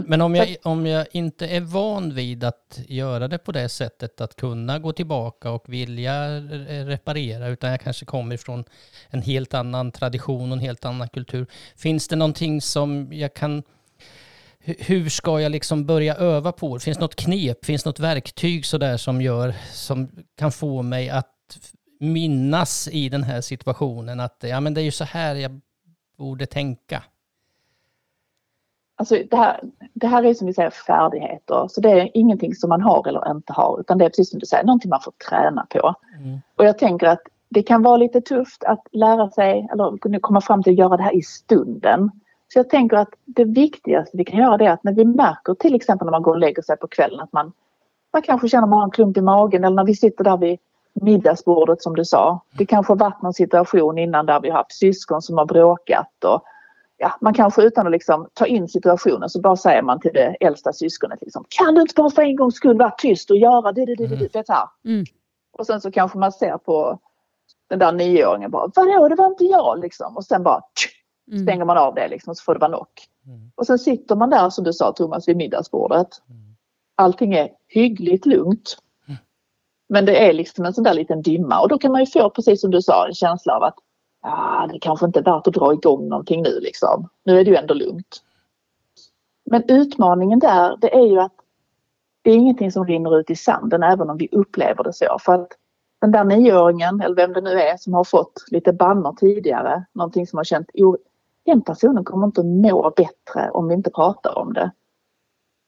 Men 0.07 0.21
om 0.21 0.35
jag, 0.35 0.57
om 0.62 0.87
jag 0.87 1.07
inte 1.12 1.47
är 1.47 1.61
van 1.61 2.15
vid 2.15 2.45
att 2.45 2.81
göra 2.87 3.29
det 3.29 3.39
på 3.39 3.53
det 3.53 3.69
sättet, 3.69 4.21
att 4.21 4.37
kunna 4.37 4.79
gå 4.79 4.93
tillbaka 4.93 5.51
och 5.51 5.65
vilja 5.69 6.41
reparera, 6.87 7.49
utan 7.49 7.71
jag 7.71 7.81
kanske 7.81 8.05
kommer 8.05 8.37
från 8.37 8.65
en 9.11 9.23
helt 9.23 9.55
annan 9.55 9.93
tradition 9.93 10.53
och 10.53 10.57
en 10.57 10.65
helt 10.65 10.85
annan 10.85 11.09
kultur. 11.09 11.47
Finns 11.77 12.09
det 12.09 12.17
någonting 12.17 12.61
som 12.61 13.12
jag 13.12 13.35
kan 13.35 13.62
hur 14.65 15.09
ska 15.09 15.41
jag 15.41 15.53
liksom 15.53 15.87
börja 15.87 16.17
öva 16.17 16.53
på 16.53 16.77
det? 16.77 16.85
Finns 16.85 16.99
något 16.99 17.15
knep, 17.15 17.65
finns 17.65 17.85
något 17.85 18.01
verktyg 18.01 18.67
sådär 18.67 18.97
som 18.97 19.23
gör, 19.23 19.55
som 19.73 20.11
kan 20.37 20.53
få 20.53 20.83
mig 20.83 21.11
att 21.11 21.29
minnas 22.01 22.89
i 22.89 23.09
den 23.09 23.23
här 23.23 23.41
situationen 23.41 24.21
att 24.21 24.45
ja 24.49 24.61
men 24.61 24.75
det 24.75 24.81
är 24.81 24.85
ju 24.85 24.91
så 24.91 25.05
här 25.05 25.35
jag 25.35 25.61
borde 26.19 26.47
tänka. 26.47 27.03
Alltså 28.97 29.17
det 29.31 29.37
här, 29.37 29.61
det 29.95 30.07
här 30.07 30.25
är 30.25 30.35
som 30.35 30.47
vi 30.47 30.55
säger 30.55 30.71
färdigheter, 30.71 31.69
så 31.69 31.81
det 31.81 31.91
är 31.91 32.11
ingenting 32.15 32.55
som 32.55 32.69
man 32.69 32.81
har 32.81 33.09
eller 33.09 33.31
inte 33.31 33.53
har 33.53 33.81
utan 33.81 33.99
det 33.99 34.05
är 34.05 34.09
precis 34.09 34.31
som 34.31 34.39
du 34.39 34.47
säger, 34.47 34.65
någonting 34.65 34.91
man 34.91 35.01
får 35.01 35.13
träna 35.29 35.67
på. 35.71 35.95
Mm. 36.19 36.39
Och 36.57 36.65
jag 36.65 36.79
tänker 36.79 37.07
att 37.07 37.23
det 37.49 37.63
kan 37.63 37.83
vara 37.83 37.97
lite 37.97 38.21
tufft 38.21 38.65
att 38.65 38.87
lära 38.93 39.31
sig 39.31 39.69
eller 39.73 40.19
komma 40.21 40.41
fram 40.41 40.63
till 40.63 40.73
att 40.73 40.79
göra 40.79 40.97
det 40.97 41.03
här 41.03 41.15
i 41.15 41.23
stunden. 41.23 42.11
Så 42.53 42.59
jag 42.59 42.71
tänker 42.71 42.97
att 42.97 43.09
det 43.25 43.45
viktigaste 43.45 44.17
vi 44.17 44.25
kan 44.25 44.39
göra 44.39 44.57
det 44.57 44.67
är 44.67 44.71
att 44.71 44.85
när 44.85 44.93
vi 44.93 45.05
märker 45.05 45.55
till 45.55 45.75
exempel 45.75 46.07
när 46.07 46.13
man 46.13 46.23
går 46.23 46.33
och 46.33 46.39
lägger 46.39 46.63
sig 46.63 46.77
på 46.77 46.89
kvällen 46.89 47.21
att 47.21 47.33
man, 47.33 47.53
man 48.13 48.23
kanske 48.23 48.49
känner 48.49 48.67
man 48.67 48.79
har 48.79 48.85
en 48.85 48.91
klump 48.91 49.17
i 49.17 49.21
magen 49.21 49.65
eller 49.65 49.77
när 49.77 49.85
vi 49.85 49.95
sitter 49.95 50.25
där 50.25 50.37
vid 50.37 50.59
middagsbordet 50.95 51.83
som 51.83 51.97
du 51.97 52.05
sa. 52.05 52.41
Det 52.59 52.67
kanske 52.67 52.91
har 52.91 52.99
varit 52.99 53.23
någon 53.23 53.35
situation 53.35 53.99
innan 53.99 54.27
där 54.27 54.41
vi 54.41 54.51
har 54.51 54.57
haft 54.57 54.73
syskon 54.73 55.23
som 55.23 55.39
har 55.39 55.45
bråkat 55.45 56.25
och 56.25 56.43
ja, 57.02 57.12
man 57.21 57.35
kanske 57.35 57.62
utan 57.62 57.87
att 57.87 57.92
liksom 57.92 58.28
ta 58.32 58.47
in 58.47 58.68
situationen 58.68 59.28
så 59.28 59.40
bara 59.40 59.56
säger 59.56 59.82
man 59.82 60.00
till 60.00 60.11
det 60.14 60.37
äldsta 60.40 60.73
syskonet 60.73 61.18
liksom, 61.23 61.44
kan 61.49 61.75
du 61.75 61.80
inte 61.80 61.94
bara 61.97 62.11
för 62.11 62.23
en 62.23 62.37
gångs 62.37 62.54
skull 62.54 62.78
vara 62.78 62.90
tyst 62.90 63.30
och 63.30 63.37
göra 63.37 63.73
det, 63.73 63.87
det, 63.87 63.94
det, 63.94 64.06
det, 64.06 64.32
det 64.32 64.49
här. 64.49 64.68
Mm. 64.85 65.04
Och 65.59 65.66
sen 65.66 65.80
så 65.80 65.90
kanske 65.90 66.18
man 66.18 66.32
ser 66.32 66.59
på 66.59 66.99
den 67.68 67.78
där 67.78 67.92
nioåringen 67.92 68.50
bara, 68.50 68.71
vadå 68.75 69.09
det 69.09 69.14
var 69.14 69.26
inte 69.26 69.44
jag 69.44 69.80
liksom 69.80 70.16
och 70.16 70.25
sen 70.25 70.42
bara 70.42 70.61
tsch, 70.61 71.02
Mm. 71.32 71.42
stänger 71.42 71.64
man 71.64 71.78
av 71.78 71.94
det 71.94 72.09
liksom 72.09 72.35
så 72.35 72.42
får 72.44 72.54
det 72.54 72.61
vara 72.61 72.71
nog. 72.71 72.87
Mm. 73.26 73.50
Och 73.54 73.66
sen 73.66 73.78
sitter 73.78 74.16
man 74.16 74.30
där 74.30 74.50
som 74.50 74.64
du 74.64 74.73
sa 74.73 74.92
Thomas 74.92 75.28
vid 75.28 75.37
middagsbordet. 75.37 76.09
Mm. 76.30 76.56
Allting 76.94 77.35
är 77.35 77.50
hyggligt 77.68 78.26
lugnt. 78.26 78.78
Mm. 79.09 79.18
Men 79.88 80.04
det 80.04 80.28
är 80.28 80.32
liksom 80.32 80.64
en 80.64 80.75
sån 80.75 80.85
där 80.85 80.94
liten 80.94 81.23
dimma 81.23 81.61
och 81.61 81.68
då 81.68 81.78
kan 81.78 81.92
man 81.92 82.00
ju 82.00 82.06
få 82.06 82.30
precis 82.30 82.61
som 82.61 82.71
du 82.71 82.82
sa 82.82 83.06
en 83.06 83.14
känsla 83.14 83.56
av 83.56 83.62
att 83.62 83.75
ah, 84.23 84.67
det 84.67 84.79
kanske 84.79 85.07
inte 85.07 85.19
är 85.19 85.25
värt 85.25 85.47
att 85.47 85.55
dra 85.55 85.73
igång 85.73 86.09
någonting 86.09 86.43
nu 86.43 86.61
liksom. 86.61 87.09
Nu 87.25 87.41
är 87.41 87.45
det 87.45 87.50
ju 87.50 87.57
ändå 87.57 87.75
lugnt. 87.75 88.23
Men 89.45 89.62
utmaningen 89.69 90.38
där 90.38 90.76
det 90.81 90.95
är 90.95 91.07
ju 91.07 91.21
att 91.21 91.33
det 92.23 92.31
är 92.31 92.35
ingenting 92.35 92.73
som 92.73 92.87
rinner 92.87 93.19
ut 93.19 93.31
i 93.31 93.37
sanden 93.37 93.83
även 93.83 94.11
om 94.11 94.17
vi 94.17 94.29
upplever 94.33 94.85
det 94.85 94.93
så. 94.93 95.17
För 95.21 95.35
att 95.35 95.49
den 96.00 96.12
där 96.12 96.25
nioåringen 96.25 97.00
eller 97.00 97.17
vem 97.17 97.33
det 97.33 97.41
nu 97.41 97.61
är 97.61 97.76
som 97.76 97.95
har 97.95 98.05
fått 98.05 98.45
lite 98.50 98.73
bannor 98.73 99.17
tidigare, 99.21 99.85
någonting 99.93 100.26
som 100.26 100.37
har 100.37 100.45
känt 100.45 100.71
den 101.45 101.62
personen 101.62 102.05
kommer 102.05 102.26
inte 102.26 102.41
att 102.41 102.47
må 102.47 102.93
bättre 102.97 103.50
om 103.50 103.69
vi 103.69 103.75
inte 103.75 103.91
pratar 103.91 104.38
om 104.38 104.52
det. 104.52 104.71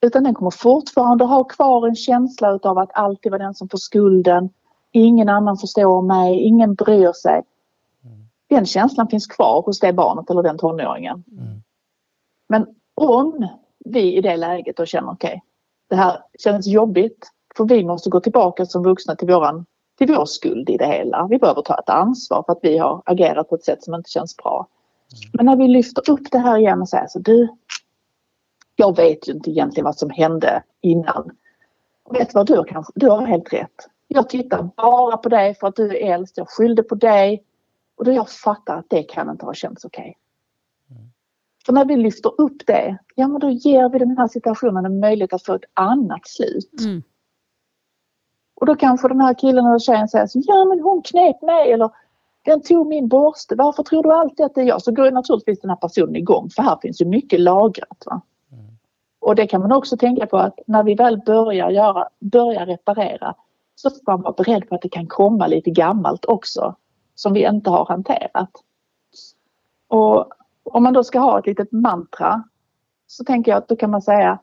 Utan 0.02 0.24
den 0.24 0.34
kommer 0.34 0.50
fortfarande 0.50 1.24
ha 1.24 1.44
kvar 1.44 1.88
en 1.88 1.94
känsla 1.94 2.52
utav 2.52 2.78
att 2.78 2.90
alltid 2.94 3.32
vara 3.32 3.42
den 3.42 3.54
som 3.54 3.68
får 3.68 3.78
skulden. 3.78 4.50
Ingen 4.92 5.28
annan 5.28 5.56
förstår 5.56 6.02
mig, 6.02 6.40
ingen 6.40 6.74
bryr 6.74 7.12
sig. 7.12 7.42
Den 8.54 8.66
känslan 8.66 9.08
finns 9.08 9.26
kvar 9.26 9.62
hos 9.62 9.80
det 9.80 9.92
barnet 9.92 10.30
eller 10.30 10.42
den 10.42 10.58
tonåringen. 10.58 11.24
Mm. 11.32 11.62
Men 12.48 12.66
om 12.94 13.48
vi 13.84 14.16
i 14.16 14.20
det 14.20 14.36
läget 14.36 14.76
då 14.76 14.86
känner 14.86 15.12
okej, 15.12 15.42
det 15.90 15.96
här 15.96 16.18
känns 16.38 16.66
jobbigt 16.66 17.30
för 17.56 17.64
vi 17.64 17.84
måste 17.84 18.10
gå 18.10 18.20
tillbaka 18.20 18.66
som 18.66 18.82
vuxna 18.82 19.16
till, 19.16 19.28
våran, 19.28 19.66
till 19.98 20.14
vår 20.14 20.24
skuld 20.24 20.70
i 20.70 20.76
det 20.76 20.86
hela. 20.86 21.26
Vi 21.30 21.38
behöver 21.38 21.62
ta 21.62 21.78
ett 21.78 21.88
ansvar 21.88 22.42
för 22.46 22.52
att 22.52 22.58
vi 22.62 22.78
har 22.78 23.02
agerat 23.06 23.48
på 23.48 23.54
ett 23.54 23.64
sätt 23.64 23.82
som 23.84 23.94
inte 23.94 24.10
känns 24.10 24.36
bra. 24.36 24.66
Men 25.32 25.46
när 25.46 25.56
vi 25.56 25.68
lyfter 25.68 26.10
upp 26.10 26.30
det 26.30 26.38
här 26.38 26.58
igen 26.58 26.80
och 26.80 26.88
säger 26.88 27.06
så 27.06 27.18
du, 27.18 27.48
jag 28.76 28.96
vet 28.96 29.28
ju 29.28 29.32
inte 29.32 29.50
egentligen 29.50 29.84
vad 29.84 29.98
som 29.98 30.10
hände 30.10 30.62
innan. 30.80 31.30
Och 32.04 32.14
vet 32.14 32.34
vad, 32.34 32.46
du 32.46 32.64
kanske, 32.64 32.92
du 32.94 33.08
har 33.08 33.26
helt 33.26 33.52
rätt. 33.52 33.88
Jag 34.08 34.28
tittar 34.28 34.68
bara 34.76 35.16
på 35.16 35.28
dig 35.28 35.54
för 35.54 35.66
att 35.66 35.76
du 35.76 35.96
är 35.96 36.14
äldst, 36.14 36.38
jag 36.38 36.48
skyllde 36.48 36.82
på 36.82 36.94
dig. 36.94 37.44
Och 37.96 38.04
då 38.04 38.12
jag 38.12 38.30
fattar 38.30 38.78
att 38.78 38.86
det 38.88 39.02
kan 39.02 39.30
inte 39.30 39.46
ha 39.46 39.54
känts 39.54 39.84
okej. 39.84 40.18
För 41.66 41.72
när 41.72 41.84
vi 41.84 41.96
lyfter 41.96 42.40
upp 42.40 42.66
det, 42.66 42.98
ja 43.14 43.28
men 43.28 43.40
då 43.40 43.50
ger 43.50 43.88
vi 43.88 43.98
den 43.98 44.18
här 44.18 44.28
situationen 44.28 44.84
en 44.84 45.00
möjlighet 45.00 45.32
att 45.32 45.44
få 45.44 45.54
ett 45.54 45.64
annat 45.74 46.28
slut. 46.28 46.80
Mm. 46.80 47.02
Och 48.54 48.66
då 48.66 48.74
kanske 48.74 49.08
den 49.08 49.20
här 49.20 49.34
killen 49.34 49.66
eller 49.66 49.78
tjejen 49.78 50.08
säger 50.08 50.26
så, 50.26 50.42
ja 50.44 50.64
men 50.64 50.80
hon 50.80 51.02
knep 51.02 51.42
mig 51.42 51.72
eller 51.72 51.90
den 52.44 52.62
tog 52.62 52.86
min 52.86 53.08
borste, 53.08 53.54
varför 53.54 53.82
tror 53.82 54.02
du 54.02 54.12
alltid 54.12 54.46
att 54.46 54.54
det 54.54 54.60
är 54.60 54.64
jag? 54.64 54.82
Så 54.82 54.92
går 54.92 55.04
ju 55.04 55.10
naturligtvis 55.10 55.60
den 55.60 55.70
här 55.70 55.76
personen 55.76 56.16
igång 56.16 56.50
för 56.50 56.62
här 56.62 56.78
finns 56.82 57.00
ju 57.00 57.04
mycket 57.04 57.40
lagrat. 57.40 58.02
Va? 58.06 58.20
Och 59.20 59.34
det 59.34 59.46
kan 59.46 59.60
man 59.60 59.72
också 59.72 59.96
tänka 59.96 60.26
på 60.26 60.36
att 60.36 60.60
när 60.66 60.82
vi 60.82 60.94
väl 60.94 61.22
börjar, 61.26 61.70
göra, 61.70 62.08
börjar 62.20 62.66
reparera 62.66 63.34
så 63.74 63.90
ska 63.90 64.12
man 64.12 64.22
vara 64.22 64.32
beredd 64.32 64.68
på 64.68 64.74
att 64.74 64.82
det 64.82 64.88
kan 64.88 65.06
komma 65.06 65.46
lite 65.46 65.70
gammalt 65.70 66.24
också 66.24 66.74
som 67.14 67.32
vi 67.32 67.46
inte 67.46 67.70
har 67.70 67.86
hanterat. 67.86 68.50
Och 69.88 70.28
om 70.62 70.82
man 70.82 70.92
då 70.92 71.04
ska 71.04 71.18
ha 71.18 71.38
ett 71.38 71.46
litet 71.46 71.72
mantra 71.72 72.44
så 73.06 73.24
tänker 73.24 73.52
jag 73.52 73.58
att 73.58 73.68
då 73.68 73.76
kan 73.76 73.90
man 73.90 74.02
säga 74.02 74.38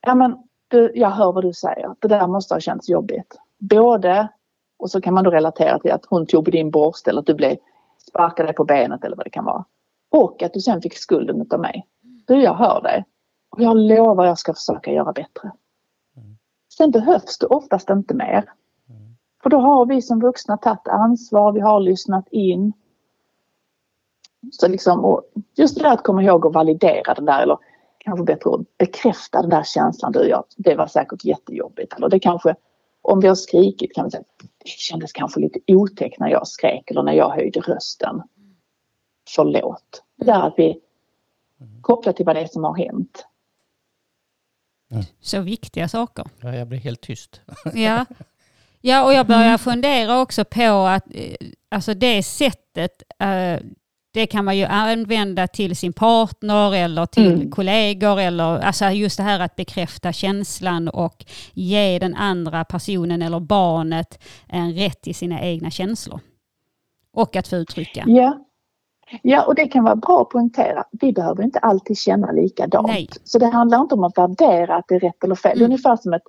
Ja 0.00 0.14
men 0.14 0.36
du, 0.68 0.92
jag 0.94 1.10
hör 1.10 1.32
vad 1.32 1.44
du 1.44 1.52
säger. 1.52 1.94
Det 1.98 2.08
där 2.08 2.26
måste 2.26 2.54
ha 2.54 2.60
känts 2.60 2.88
jobbigt. 2.88 3.38
Både, 3.58 4.28
och 4.76 4.90
så 4.90 5.00
kan 5.00 5.14
man 5.14 5.24
då 5.24 5.30
relatera 5.30 5.78
till 5.78 5.92
att 5.92 6.06
hon 6.06 6.26
tog 6.26 6.44
på 6.44 6.50
din 6.50 6.70
borste 6.70 7.10
eller 7.10 7.20
att 7.20 7.26
du 7.26 7.34
blev 7.34 7.56
sparkade 8.08 8.48
dig 8.48 8.54
på 8.54 8.64
benet 8.64 9.04
eller 9.04 9.16
vad 9.16 9.26
det 9.26 9.30
kan 9.30 9.44
vara. 9.44 9.64
Och 10.10 10.42
att 10.42 10.52
du 10.52 10.60
sen 10.60 10.82
fick 10.82 10.96
skulden 10.96 11.40
utav 11.40 11.60
mig. 11.60 11.86
Du, 12.26 12.42
jag 12.42 12.54
hör 12.54 12.82
dig. 12.82 13.04
Och 13.50 13.60
jag 13.60 13.76
lovar 13.76 14.26
jag 14.26 14.38
ska 14.38 14.54
försöka 14.54 14.92
göra 14.92 15.12
bättre. 15.12 15.52
Sen 16.76 16.90
behövs 16.90 17.38
det 17.38 17.46
oftast 17.46 17.90
inte 17.90 18.14
mer. 18.14 18.44
För 19.42 19.50
då 19.50 19.58
har 19.60 19.86
vi 19.86 20.02
som 20.02 20.20
vuxna 20.20 20.56
tagit 20.56 20.88
ansvar, 20.88 21.52
vi 21.52 21.60
har 21.60 21.80
lyssnat 21.80 22.28
in. 22.30 22.72
Så 24.52 24.68
liksom, 24.68 25.04
och 25.04 25.22
just 25.54 25.78
det 25.78 25.82
där 25.82 25.92
att 25.92 26.04
komma 26.04 26.22
ihåg 26.22 26.44
och 26.44 26.52
validera 26.52 27.14
den 27.14 27.24
där 27.24 27.42
eller 27.42 27.58
kanske 27.98 28.24
bättre 28.24 28.50
att 28.54 28.78
bekräfta 28.78 29.40
den 29.40 29.50
där 29.50 29.62
känslan. 29.62 30.12
Du, 30.12 30.28
ja, 30.28 30.44
det 30.56 30.74
var 30.74 30.86
säkert 30.86 31.24
jättejobbigt. 31.24 31.92
Eller 31.92 32.08
det 32.08 32.20
kanske, 32.20 32.54
om 33.02 33.20
vi 33.20 33.28
har 33.28 33.34
skrikit 33.34 33.94
kan 33.94 34.04
vi 34.04 34.10
säga 34.10 34.24
det 34.38 34.68
kändes 34.68 35.12
kanske 35.12 35.40
lite 35.40 35.60
otäckt 35.66 36.20
när 36.20 36.28
jag 36.28 36.48
skrek 36.48 36.90
eller 36.90 37.02
när 37.02 37.12
jag 37.12 37.30
höjde 37.30 37.60
rösten. 37.60 38.22
Förlåt. 39.34 40.02
Det 40.16 40.24
där 40.24 40.46
att 40.46 40.54
vi 40.56 40.80
kopplar 41.80 42.12
till 42.12 42.26
vad 42.26 42.36
det 42.36 42.40
är 42.40 42.46
som 42.46 42.64
har 42.64 42.76
hänt. 42.76 43.26
Så 45.20 45.40
viktiga 45.40 45.88
saker. 45.88 46.24
Ja, 46.40 46.54
jag 46.54 46.68
blir 46.68 46.78
helt 46.78 47.00
tyst. 47.00 47.40
Ja. 47.74 48.06
ja, 48.82 49.04
och 49.04 49.12
jag 49.12 49.26
börjar 49.26 49.58
fundera 49.58 50.20
också 50.20 50.44
på 50.44 50.86
att 50.86 51.04
eh, 51.14 51.48
alltså 51.70 51.94
det 51.94 52.22
sättet, 52.22 53.02
eh, 53.18 53.60
det 54.14 54.26
kan 54.26 54.44
man 54.44 54.56
ju 54.56 54.64
använda 54.64 55.46
till 55.46 55.76
sin 55.76 55.92
partner 55.92 56.74
eller 56.74 57.06
till 57.06 57.34
Mm. 57.34 57.50
kollegor 57.50 58.20
eller 58.20 58.58
alltså 58.58 58.84
just 58.84 59.16
det 59.16 59.22
här 59.22 59.40
att 59.40 59.56
bekräfta 59.56 60.12
känslan 60.12 60.88
och 60.88 61.24
ge 61.52 61.98
den 61.98 62.14
andra 62.14 62.64
personen 62.64 63.22
eller 63.22 63.40
barnet 63.40 64.18
en 64.48 64.72
rätt 64.74 65.02
till 65.02 65.14
sina 65.14 65.40
egna 65.40 65.70
känslor. 65.70 66.20
Och 67.14 67.36
att 67.36 67.48
få 67.48 67.56
uttrycka. 67.56 68.04
Ja. 68.06 68.38
ja, 69.22 69.42
och 69.44 69.54
det 69.54 69.68
kan 69.68 69.84
vara 69.84 69.96
bra 69.96 70.22
att 70.22 70.28
poängtera. 70.28 70.84
Vi 71.00 71.12
behöver 71.12 71.42
inte 71.44 71.58
alltid 71.58 71.98
känna 71.98 72.32
likadant. 72.32 72.86
Nej. 72.86 73.08
Så 73.24 73.38
det 73.38 73.46
handlar 73.46 73.80
inte 73.80 73.94
om 73.94 74.04
att 74.04 74.18
värdera 74.18 74.76
att 74.76 74.84
det 74.88 74.94
är 74.94 75.00
rätt 75.00 75.24
eller 75.24 75.34
fel. 75.34 75.52
Mm. 75.58 75.64
ungefär 75.64 75.96
som 75.96 76.12
ett, 76.12 76.22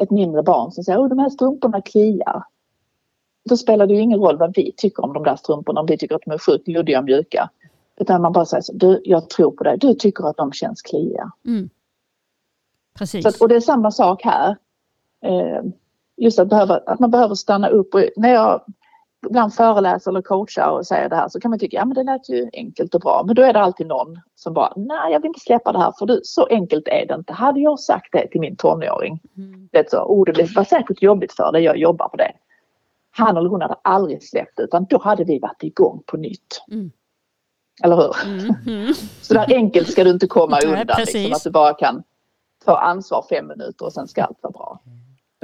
ett 0.00 0.10
mindre 0.10 0.42
barn 0.42 0.72
som 0.72 0.84
säger 0.84 1.04
att 1.04 1.10
de 1.10 1.18
här 1.18 1.30
strumporna 1.30 1.82
kliar. 1.82 2.42
Då 3.48 3.56
spelar 3.56 3.86
det 3.86 3.94
ju 3.94 4.00
ingen 4.00 4.20
roll 4.20 4.38
vad 4.38 4.56
vi 4.56 4.72
tycker 4.76 5.04
om 5.04 5.12
de 5.12 5.22
där 5.22 5.36
strumporna, 5.36 5.80
om 5.80 5.86
vi 5.86 5.98
tycker 5.98 6.14
att 6.14 6.22
de 6.24 6.34
är 6.34 6.38
sjukt 6.38 6.68
luddiga 6.68 6.98
och 6.98 7.04
mjuka. 7.04 7.50
Utan 7.96 8.22
man 8.22 8.32
bara 8.32 8.46
säger 8.46 8.62
så, 8.62 8.72
du, 8.72 9.00
jag 9.04 9.28
tror 9.28 9.50
på 9.50 9.64
dig, 9.64 9.78
du 9.78 9.94
tycker 9.94 10.24
att 10.28 10.36
de 10.36 10.52
känns 10.52 10.82
kliar. 10.82 11.30
Mm. 11.46 11.68
Precis. 12.98 13.22
Så 13.22 13.28
att, 13.28 13.40
och 13.40 13.48
det 13.48 13.56
är 13.56 13.60
samma 13.60 13.90
sak 13.90 14.22
här. 14.22 14.56
Eh, 15.22 15.62
just 16.16 16.38
att, 16.38 16.48
behöva, 16.48 16.76
att 16.86 17.00
man 17.00 17.10
behöver 17.10 17.34
stanna 17.34 17.68
upp. 17.68 17.94
Och 17.94 18.02
när 18.16 18.34
jag 18.34 18.60
ibland 19.26 19.54
föreläser 19.54 20.10
eller 20.10 20.22
coachar 20.22 20.70
och 20.70 20.86
säger 20.86 21.08
det 21.08 21.16
här 21.16 21.28
så 21.28 21.40
kan 21.40 21.50
man 21.50 21.58
tycka 21.58 21.76
ja 21.76 21.84
men 21.84 21.94
det 21.94 22.02
lät 22.02 22.28
ju 22.28 22.50
enkelt 22.52 22.94
och 22.94 23.00
bra. 23.00 23.22
Men 23.26 23.34
då 23.34 23.42
är 23.42 23.52
det 23.52 23.60
alltid 23.60 23.86
någon 23.86 24.20
som 24.34 24.54
bara 24.54 24.72
nej 24.76 25.12
jag 25.12 25.20
vill 25.20 25.28
inte 25.28 25.40
släppa 25.40 25.72
det 25.72 25.78
här 25.78 25.92
för 25.98 26.06
du, 26.06 26.20
så 26.24 26.46
enkelt 26.46 26.88
är 26.88 27.06
det 27.06 27.14
inte. 27.14 27.32
Hade 27.32 27.60
jag 27.60 27.80
sagt 27.80 28.12
det 28.12 28.28
till 28.28 28.40
min 28.40 28.56
tonåring. 28.56 29.20
Mm. 29.36 29.68
Det, 29.72 29.90
så, 29.90 29.98
oh, 29.98 30.24
det 30.24 30.56
var 30.56 30.64
säkert 30.64 31.02
jobbigt 31.02 31.32
för 31.32 31.52
dig, 31.52 31.62
jag 31.62 31.76
jobbar 31.76 32.08
på 32.08 32.16
det. 32.16 32.32
Han 33.10 33.36
eller 33.36 33.48
hon 33.48 33.62
hade 33.62 33.76
aldrig 33.82 34.22
släppt 34.22 34.60
utan 34.60 34.86
då 34.90 34.98
hade 34.98 35.24
vi 35.24 35.38
varit 35.38 35.62
igång 35.62 36.02
på 36.06 36.16
nytt. 36.16 36.62
Mm. 36.70 36.90
Eller 37.82 37.96
hur? 37.96 38.14
Mm. 38.24 38.54
Mm. 38.66 38.94
Så 39.20 39.34
där 39.34 39.54
enkelt 39.54 39.88
ska 39.88 40.04
du 40.04 40.10
inte 40.10 40.26
komma 40.26 40.58
Nej, 40.62 40.70
undan. 40.70 40.96
precis. 40.96 41.14
Liksom, 41.14 41.32
att 41.32 41.44
du 41.44 41.50
bara 41.50 41.74
kan 41.74 42.02
ta 42.64 42.78
ansvar 42.78 43.24
fem 43.30 43.46
minuter 43.46 43.84
och 43.84 43.92
sen 43.92 44.08
ska 44.08 44.22
allt 44.24 44.38
vara 44.42 44.52
bra. 44.52 44.80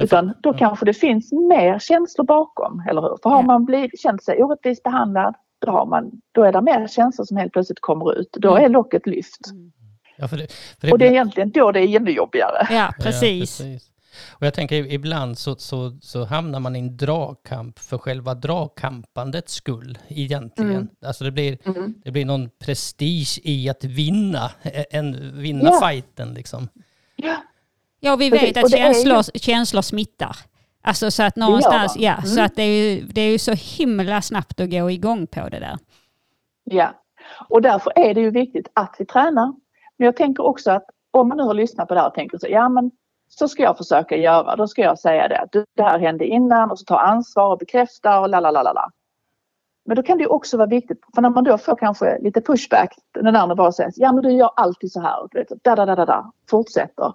Utan 0.01 0.33
då 0.43 0.55
kanske 0.55 0.85
det 0.87 0.95
finns 0.95 1.33
mer 1.33 1.79
känslor 1.79 2.25
bakom, 2.27 2.85
eller 2.91 3.01
hur? 3.03 3.17
För 3.23 3.31
har 3.31 3.37
Ja. 3.41 3.47
man 3.47 3.65
blivit, 3.65 4.01
känt 4.01 4.25
sig 4.25 4.43
orättvist 4.43 4.83
behandlad, 4.83 5.35
då, 5.59 5.71
har 5.71 5.87
man, 5.87 6.11
då 6.33 6.43
är 6.45 6.53
det 6.53 6.61
mer 6.63 6.89
känslor 6.89 7.25
som 7.25 7.37
helt 7.37 7.53
plötsligt 7.53 7.81
kommer 7.81 8.19
ut. 8.21 8.29
Då 8.33 8.51
Mm. 8.51 8.65
är 8.65 8.69
locket 8.69 9.07
lyft. 9.07 9.41
Ja, 10.17 10.29
för 10.29 10.37
det, 10.37 10.47
för 10.81 10.93
Och 10.93 10.99
det 10.99 11.07
är 11.07 11.11
egentligen 11.11 11.51
då 11.51 11.73
det 11.73 11.81
är 11.81 11.97
ännu 11.97 12.11
jobbigare. 12.11 12.67
Ja, 12.71 12.75
Ja, 12.77 12.93
precis. 13.05 13.61
Och 14.31 14.47
jag 14.47 14.55
tänker 14.55 14.75
ibland 14.93 15.39
så, 15.39 15.55
så, 15.57 15.99
så 16.03 16.25
hamnar 16.25 16.61
man 16.61 16.77
i 16.77 16.79
en 16.79 16.97
dragkamp 16.97 17.79
för 17.79 17.99
själva 17.99 18.35
dragkampandets 18.35 19.53
skull 19.55 19.99
egentligen. 20.09 20.71
Mm. 20.71 20.89
Alltså 21.07 21.25
det 21.25 21.31
blir, 21.31 21.59
Mm. 21.69 21.95
det 22.05 22.11
blir 22.11 22.25
någon 22.25 22.51
prestige 22.65 23.41
i 23.45 23.69
att 23.69 23.85
vinna, 23.85 24.51
en, 24.91 25.39
vinna 25.41 25.65
Ja. 25.71 25.89
fighten 25.89 26.35
liksom. 26.35 26.69
Ja, 28.01 28.17
vi 28.17 28.31
Precis, 28.31 28.49
vet 28.49 28.57
att 28.57 28.65
och 28.65 28.71
det 28.71 28.79
är 28.79 28.89
ju- 28.89 28.95
känslor, 28.95 29.39
känslor 29.39 29.83
smittar. 29.83 30.37
Alltså 30.83 31.11
så 31.11 31.23
att 31.23 31.37
någonstans, 31.37 31.97
ja, 31.97 32.13
mm. 32.13 32.25
så 32.25 32.41
att 32.41 32.57
det 32.57 32.63
är, 32.63 32.95
ju, 32.95 33.01
det 33.01 33.21
är 33.21 33.31
ju 33.31 33.39
så 33.39 33.53
himla 33.53 34.23
snabbt 34.23 34.61
att 34.61 34.71
gå 34.71 34.91
igång 34.91 35.27
på 35.27 35.49
det 35.49 35.59
där. 35.59 35.79
Ja, 36.65 36.91
och 37.49 37.63
därför 37.63 37.93
är 37.97 38.15
det 38.15 38.21
ju 38.21 38.31
viktigt 38.31 38.69
att 38.75 38.97
vi 38.99 39.07
tränar. 39.07 39.55
Men 39.97 40.05
jag 40.05 40.17
tänker 40.17 40.47
också 40.47 40.71
att 40.71 40.85
om 41.11 41.29
man 41.29 41.37
nu 41.37 41.43
har 41.43 41.55
lyssnat 41.55 41.89
på 41.89 41.95
det 41.95 42.01
här 42.01 42.09
och 42.09 42.15
tänker 42.15 42.39
så, 42.39 42.47
ja 42.51 42.69
men 42.69 42.91
så 43.29 43.49
ska 43.49 43.63
jag 43.63 43.77
försöka 43.77 44.17
göra. 44.17 44.57
Då 44.57 44.69
ska 44.69 44.83
jag 44.83 44.99
säga 44.99 45.29
det 45.29 45.41
att 45.41 45.53
det 45.53 45.83
här 45.83 45.99
hände 45.99 46.27
innan 46.27 46.71
och 46.71 46.79
så 46.79 46.85
ta 46.85 46.99
ansvar 46.99 47.53
och 47.53 47.59
bekräfta 47.59 48.21
och 48.21 48.29
la 48.29 48.41
la 48.41 48.51
la 48.51 48.63
la. 48.63 48.91
Men 49.87 49.97
då 49.97 50.03
kan 50.03 50.19
det 50.19 50.27
också 50.27 50.57
vara 50.57 50.69
viktigt, 50.69 51.01
för 51.15 51.23
när 51.23 51.31
man 51.31 51.45
då 51.45 51.59
får 51.59 51.77
kanske 51.77 52.19
lite 52.19 52.41
pushback, 52.41 52.95
den 53.15 53.37
andra 53.37 53.55
bara 53.55 53.73
säger 53.73 53.93
ja 53.97 54.13
men 54.13 54.23
du 54.25 54.33
gör 54.33 54.51
alltid 54.57 54.93
så 54.93 55.01
här, 55.01 55.29
da, 55.63 55.77
da, 55.77 55.87
da, 55.87 55.95
da, 55.95 56.05
da, 56.05 56.33
fortsätter. 56.51 57.13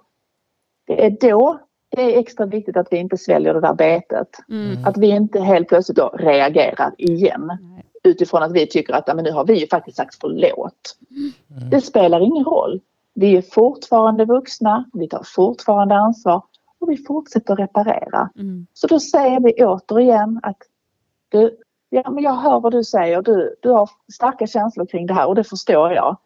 Det 0.86 1.06
är 1.06 1.10
då 1.10 1.58
det 1.88 2.02
är 2.02 2.18
extra 2.18 2.46
viktigt 2.46 2.76
att 2.76 2.88
vi 2.90 2.96
inte 2.96 3.16
sväljer 3.16 3.54
det 3.54 3.60
där 3.60 3.74
betet. 3.74 4.28
Mm. 4.48 4.84
Att 4.84 4.96
vi 4.96 5.06
inte 5.06 5.40
helt 5.40 5.68
plötsligt 5.68 5.96
då 5.96 6.08
reagerar 6.08 6.94
igen. 6.98 7.42
Mm. 7.42 7.82
Utifrån 8.02 8.42
att 8.42 8.52
vi 8.52 8.66
tycker 8.66 8.94
att 8.94 9.06
men 9.06 9.24
nu 9.24 9.30
har 9.30 9.44
vi 9.44 9.60
ju 9.60 9.66
faktiskt 9.66 9.96
sagt 9.96 10.16
förlåt. 10.20 10.96
Mm. 11.10 11.70
Det 11.70 11.80
spelar 11.80 12.20
ingen 12.20 12.44
roll. 12.44 12.80
Vi 13.14 13.36
är 13.36 13.42
fortfarande 13.42 14.24
vuxna, 14.24 14.84
vi 14.92 15.08
tar 15.08 15.22
fortfarande 15.24 15.94
ansvar 15.94 16.42
och 16.78 16.90
vi 16.90 16.96
fortsätter 16.96 17.56
reparera. 17.56 18.30
Mm. 18.38 18.66
Så 18.72 18.86
då 18.86 19.00
säger 19.00 19.40
vi 19.40 19.64
återigen 19.64 20.40
att 20.42 20.58
du, 21.28 21.56
ja, 21.90 22.10
men 22.10 22.24
jag 22.24 22.32
hör 22.32 22.60
vad 22.60 22.72
du 22.72 22.84
säger, 22.84 23.22
du, 23.22 23.56
du 23.60 23.70
har 23.70 23.90
starka 24.12 24.46
känslor 24.46 24.86
kring 24.86 25.06
det 25.06 25.14
här 25.14 25.26
och 25.28 25.34
det 25.34 25.44
förstår 25.44 25.92
jag. 25.92 26.16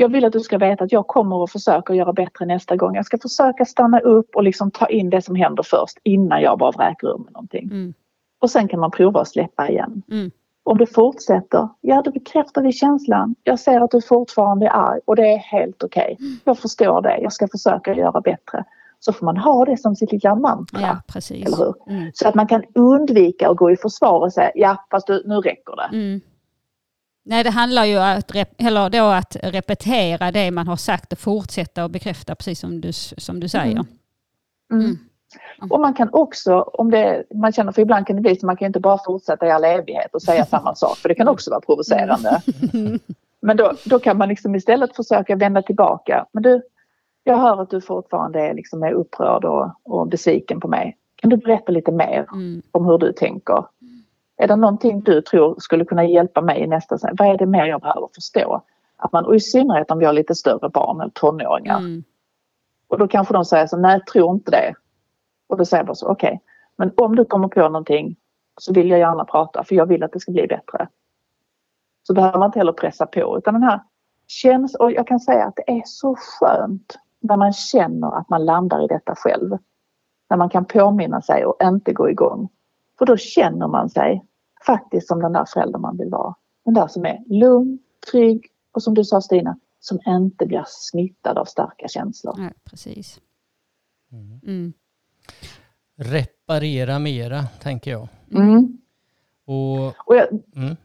Jag 0.00 0.08
vill 0.08 0.24
att 0.24 0.32
du 0.32 0.40
ska 0.40 0.58
veta 0.58 0.84
att 0.84 0.92
jag 0.92 1.06
kommer 1.06 1.44
att 1.44 1.52
försöka 1.52 1.94
göra 1.94 2.12
bättre 2.12 2.46
nästa 2.46 2.76
gång. 2.76 2.94
Jag 2.94 3.04
ska 3.04 3.18
försöka 3.18 3.64
stanna 3.64 4.00
upp 4.00 4.36
och 4.36 4.42
liksom 4.42 4.70
ta 4.70 4.86
in 4.86 5.10
det 5.10 5.22
som 5.22 5.34
händer 5.34 5.62
först 5.62 5.98
innan 6.02 6.42
jag 6.42 6.58
bara 6.58 6.70
vräker 6.70 7.08
ur 7.08 7.18
med 7.18 7.32
någonting. 7.32 7.64
Mm. 7.64 7.94
Och 8.40 8.50
sen 8.50 8.68
kan 8.68 8.80
man 8.80 8.90
prova 8.90 9.20
att 9.20 9.28
släppa 9.28 9.68
igen. 9.68 10.02
Mm. 10.10 10.30
Om 10.62 10.78
det 10.78 10.86
fortsätter, 10.86 11.68
ja 11.80 12.02
då 12.04 12.10
bekräftar 12.10 12.62
vi 12.62 12.72
känslan. 12.72 13.34
Jag 13.42 13.58
ser 13.58 13.80
att 13.80 13.90
du 13.90 14.00
fortfarande 14.00 14.66
är 14.66 14.70
arg 14.70 15.00
och 15.04 15.16
det 15.16 15.32
är 15.32 15.38
helt 15.38 15.82
okej. 15.82 16.14
Okay. 16.14 16.26
Mm. 16.26 16.38
Jag 16.44 16.58
förstår 16.58 17.02
det, 17.02 17.18
jag 17.18 17.32
ska 17.32 17.48
försöka 17.48 17.94
göra 17.94 18.20
bättre. 18.20 18.64
Så 19.00 19.12
får 19.12 19.26
man 19.26 19.36
ha 19.36 19.64
det 19.64 19.76
som 19.76 19.96
sitt 19.96 20.12
lilla 20.12 20.34
mantra. 20.34 20.80
Ja, 20.80 20.96
precis. 21.06 21.46
Eller 21.46 21.56
hur? 21.56 21.74
Mm. 21.88 22.10
Så 22.14 22.28
att 22.28 22.34
man 22.34 22.46
kan 22.46 22.62
undvika 22.74 23.50
att 23.50 23.56
gå 23.56 23.70
i 23.70 23.76
försvar 23.76 24.20
och 24.20 24.32
säga 24.32 24.50
ja 24.54 24.84
fast 24.90 25.06
du, 25.06 25.22
nu 25.26 25.34
räcker 25.34 25.76
det. 25.76 25.96
Mm. 27.26 27.36
Nej, 27.36 27.44
det 27.44 27.50
handlar 27.50 27.84
ju 27.84 27.96
att, 27.96 28.30
eller 28.58 28.90
då 28.90 29.04
att 29.04 29.36
repetera 29.42 30.32
det 30.32 30.50
man 30.50 30.68
har 30.68 30.76
sagt 30.76 31.12
och 31.12 31.18
fortsätta 31.18 31.84
och 31.84 31.90
bekräfta 31.90 32.34
precis 32.34 32.60
som 32.60 32.80
du, 32.80 32.92
som 32.92 33.40
du 33.40 33.48
säger. 33.48 33.72
Mm. 33.72 33.86
Mm. 34.72 34.98
Och 35.70 35.80
man 35.80 35.94
kan 35.94 36.08
också, 36.12 36.60
om 36.60 36.90
det, 36.90 37.24
man 37.34 37.52
känner 37.52 37.72
för 37.72 37.82
ibland 37.82 38.06
kan 38.06 38.16
det 38.16 38.22
bli 38.22 38.36
så 38.36 38.46
man 38.46 38.56
kan 38.56 38.66
inte 38.66 38.80
bara 38.80 38.98
fortsätta 39.06 39.46
i 39.46 39.50
all 39.50 39.64
evighet 39.64 40.14
och 40.14 40.22
säga 40.22 40.44
samma 40.50 40.74
sak 40.74 40.96
för 40.96 41.08
det 41.08 41.14
kan 41.14 41.28
också 41.28 41.50
vara 41.50 41.60
provocerande. 41.60 42.42
Mm. 42.74 42.98
Men 43.40 43.56
då, 43.56 43.72
då 43.84 43.98
kan 43.98 44.18
man 44.18 44.28
liksom 44.28 44.54
istället 44.54 44.96
försöka 44.96 45.36
vända 45.36 45.62
tillbaka. 45.62 46.26
Men 46.32 46.42
du, 46.42 46.62
jag 47.24 47.36
hör 47.36 47.62
att 47.62 47.70
du 47.70 47.80
fortfarande 47.80 48.40
är, 48.40 48.54
liksom 48.54 48.82
är 48.82 48.92
upprörd 48.92 49.44
och, 49.44 49.70
och 49.82 50.08
besviken 50.08 50.60
på 50.60 50.68
mig. 50.68 50.96
Kan 51.16 51.30
du 51.30 51.36
berätta 51.36 51.72
lite 51.72 51.92
mer 51.92 52.26
mm. 52.32 52.62
om 52.70 52.86
hur 52.86 52.98
du 52.98 53.12
tänker? 53.12 53.64
Är 54.38 54.48
det 54.48 54.56
någonting 54.56 55.00
du 55.00 55.22
tror 55.22 55.54
skulle 55.58 55.84
kunna 55.84 56.04
hjälpa 56.04 56.40
mig 56.40 56.60
i 56.60 56.66
nästa 56.66 56.98
Vad 57.12 57.28
är 57.28 57.38
det 57.38 57.46
mer 57.46 57.64
jag 57.64 57.80
behöver 57.80 58.08
förstå? 58.14 58.62
Att 58.96 59.12
man, 59.12 59.24
och 59.24 59.36
i 59.36 59.40
synnerhet 59.40 59.90
om 59.90 59.98
vi 59.98 60.04
har 60.04 60.12
lite 60.12 60.34
större 60.34 60.68
barn 60.68 61.00
eller 61.00 61.10
tonåringar. 61.10 61.78
Mm. 61.78 62.04
Och 62.88 62.98
då 62.98 63.08
kanske 63.08 63.34
de 63.34 63.44
säger 63.44 63.66
så, 63.66 63.76
nej 63.76 64.04
tror 64.04 64.34
inte 64.34 64.50
det. 64.50 64.74
Och 65.48 65.56
då 65.56 65.64
säger 65.64 65.80
jag 65.80 65.86
bara 65.86 65.94
så, 65.94 66.08
okej, 66.08 66.28
okay, 66.28 66.38
men 66.76 66.92
om 66.96 67.16
du 67.16 67.24
kommer 67.24 67.48
på 67.48 67.60
någonting 67.60 68.16
så 68.60 68.72
vill 68.72 68.90
jag 68.90 68.98
gärna 68.98 69.24
prata 69.24 69.64
för 69.64 69.74
jag 69.74 69.86
vill 69.86 70.02
att 70.02 70.12
det 70.12 70.20
ska 70.20 70.32
bli 70.32 70.46
bättre. 70.46 70.88
Så 72.02 72.14
behöver 72.14 72.38
man 72.38 72.46
inte 72.48 72.58
heller 72.58 72.72
pressa 72.72 73.06
på 73.06 73.38
utan 73.38 73.54
den 73.54 73.62
här 73.62 73.80
känns, 74.26 74.74
och 74.74 74.92
jag 74.92 75.06
kan 75.06 75.20
säga 75.20 75.44
att 75.44 75.56
det 75.56 75.72
är 75.72 75.82
så 75.84 76.16
skönt 76.18 76.98
när 77.20 77.36
man 77.36 77.52
känner 77.52 78.18
att 78.18 78.28
man 78.28 78.44
landar 78.44 78.84
i 78.84 78.86
detta 78.86 79.14
själv. 79.16 79.58
När 80.30 80.36
man 80.36 80.48
kan 80.48 80.64
påminna 80.64 81.22
sig 81.22 81.44
och 81.44 81.56
inte 81.62 81.92
gå 81.92 82.10
igång. 82.10 82.48
För 82.98 83.06
då 83.06 83.16
känner 83.16 83.68
man 83.68 83.90
sig 83.90 84.24
faktiskt 84.66 85.08
som 85.08 85.22
den 85.22 85.32
där 85.32 85.44
föräldern 85.44 85.80
man 85.80 85.96
vill 85.96 86.10
vara. 86.10 86.34
Den 86.64 86.74
där 86.74 86.86
som 86.88 87.04
är 87.04 87.18
lugn, 87.26 87.78
trygg 88.10 88.46
och 88.72 88.82
som 88.82 88.94
du 88.94 89.04
sa 89.04 89.20
Stina, 89.20 89.58
som 89.80 89.98
inte 90.06 90.46
blir 90.46 90.64
smittad 90.66 91.38
av 91.38 91.44
starka 91.44 91.88
känslor. 91.88 92.34
Ja, 92.38 92.50
precis. 92.64 93.20
Mm. 94.12 94.40
Mm. 94.46 94.72
Reparera 95.96 96.98
mera, 96.98 97.42
tänker 97.62 97.90
jag. 97.90 98.08
Mm. 98.30 98.78
Och, 99.46 99.86
och 99.86 100.16
jag, 100.16 100.28
mm. 100.56 100.76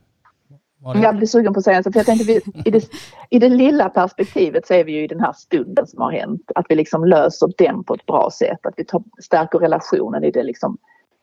Jag 0.83 1.15
blir 1.15 1.27
sugen 1.27 1.53
på 1.53 1.57
att 1.57 1.63
säga 1.63 1.77
en 1.77 1.83
sak. 1.83 1.95
Jag 1.95 2.05
tänker 2.05 2.29
i, 2.67 2.71
det, 2.71 2.89
I 3.29 3.39
det 3.39 3.49
lilla 3.49 3.89
perspektivet 3.89 4.67
så 4.67 4.73
är 4.73 4.83
vi 4.83 4.91
ju 4.91 5.03
i 5.03 5.07
den 5.07 5.19
här 5.19 5.33
stunden 5.33 5.87
som 5.87 6.01
har 6.01 6.11
hänt. 6.11 6.51
Att 6.55 6.65
vi 6.69 6.75
liksom 6.75 7.05
löser 7.05 7.51
den 7.57 7.83
på 7.83 7.93
ett 7.93 8.05
bra 8.05 8.29
sätt. 8.33 8.65
Att 8.65 8.73
vi 8.77 8.85
tar, 8.85 9.03
stärker 9.23 9.59
relationen 9.59 10.23
i 10.23 10.31
det, 10.31 10.43
liksom, 10.43 10.77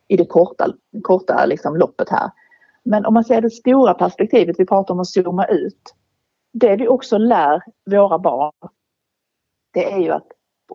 i 0.08 0.16
det 0.16 0.26
korta, 0.26 0.66
korta 1.02 1.46
liksom 1.46 1.76
loppet 1.76 2.08
här. 2.08 2.30
Men 2.84 3.06
om 3.06 3.14
man 3.14 3.24
ser 3.24 3.40
det 3.40 3.50
stora 3.50 3.94
perspektivet, 3.94 4.60
vi 4.60 4.66
pratar 4.66 4.94
om 4.94 5.00
att 5.00 5.08
zooma 5.08 5.46
ut. 5.46 5.94
Det 6.52 6.76
vi 6.76 6.88
också 6.88 7.18
lär 7.18 7.62
våra 7.90 8.18
barn, 8.18 8.52
det 9.72 9.92
är 9.92 9.98
ju 9.98 10.10
att 10.10 10.26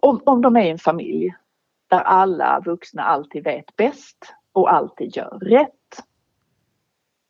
om, 0.01 0.21
om 0.25 0.41
de 0.41 0.55
är 0.55 0.65
i 0.65 0.69
en 0.69 0.77
familj 0.77 1.35
där 1.89 1.99
alla 1.99 2.61
vuxna 2.65 3.03
alltid 3.03 3.43
vet 3.43 3.75
bäst 3.75 4.17
och 4.53 4.73
alltid 4.73 5.15
gör 5.15 5.39
rätt 5.39 5.71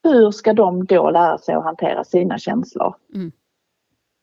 hur 0.05 0.31
ska 0.31 0.53
de 0.53 0.85
då 0.85 1.09
lära 1.09 1.37
sig 1.37 1.55
att 1.55 1.63
hantera 1.63 2.03
sina 2.03 2.37
känslor? 2.37 2.95
Mm. 3.13 3.31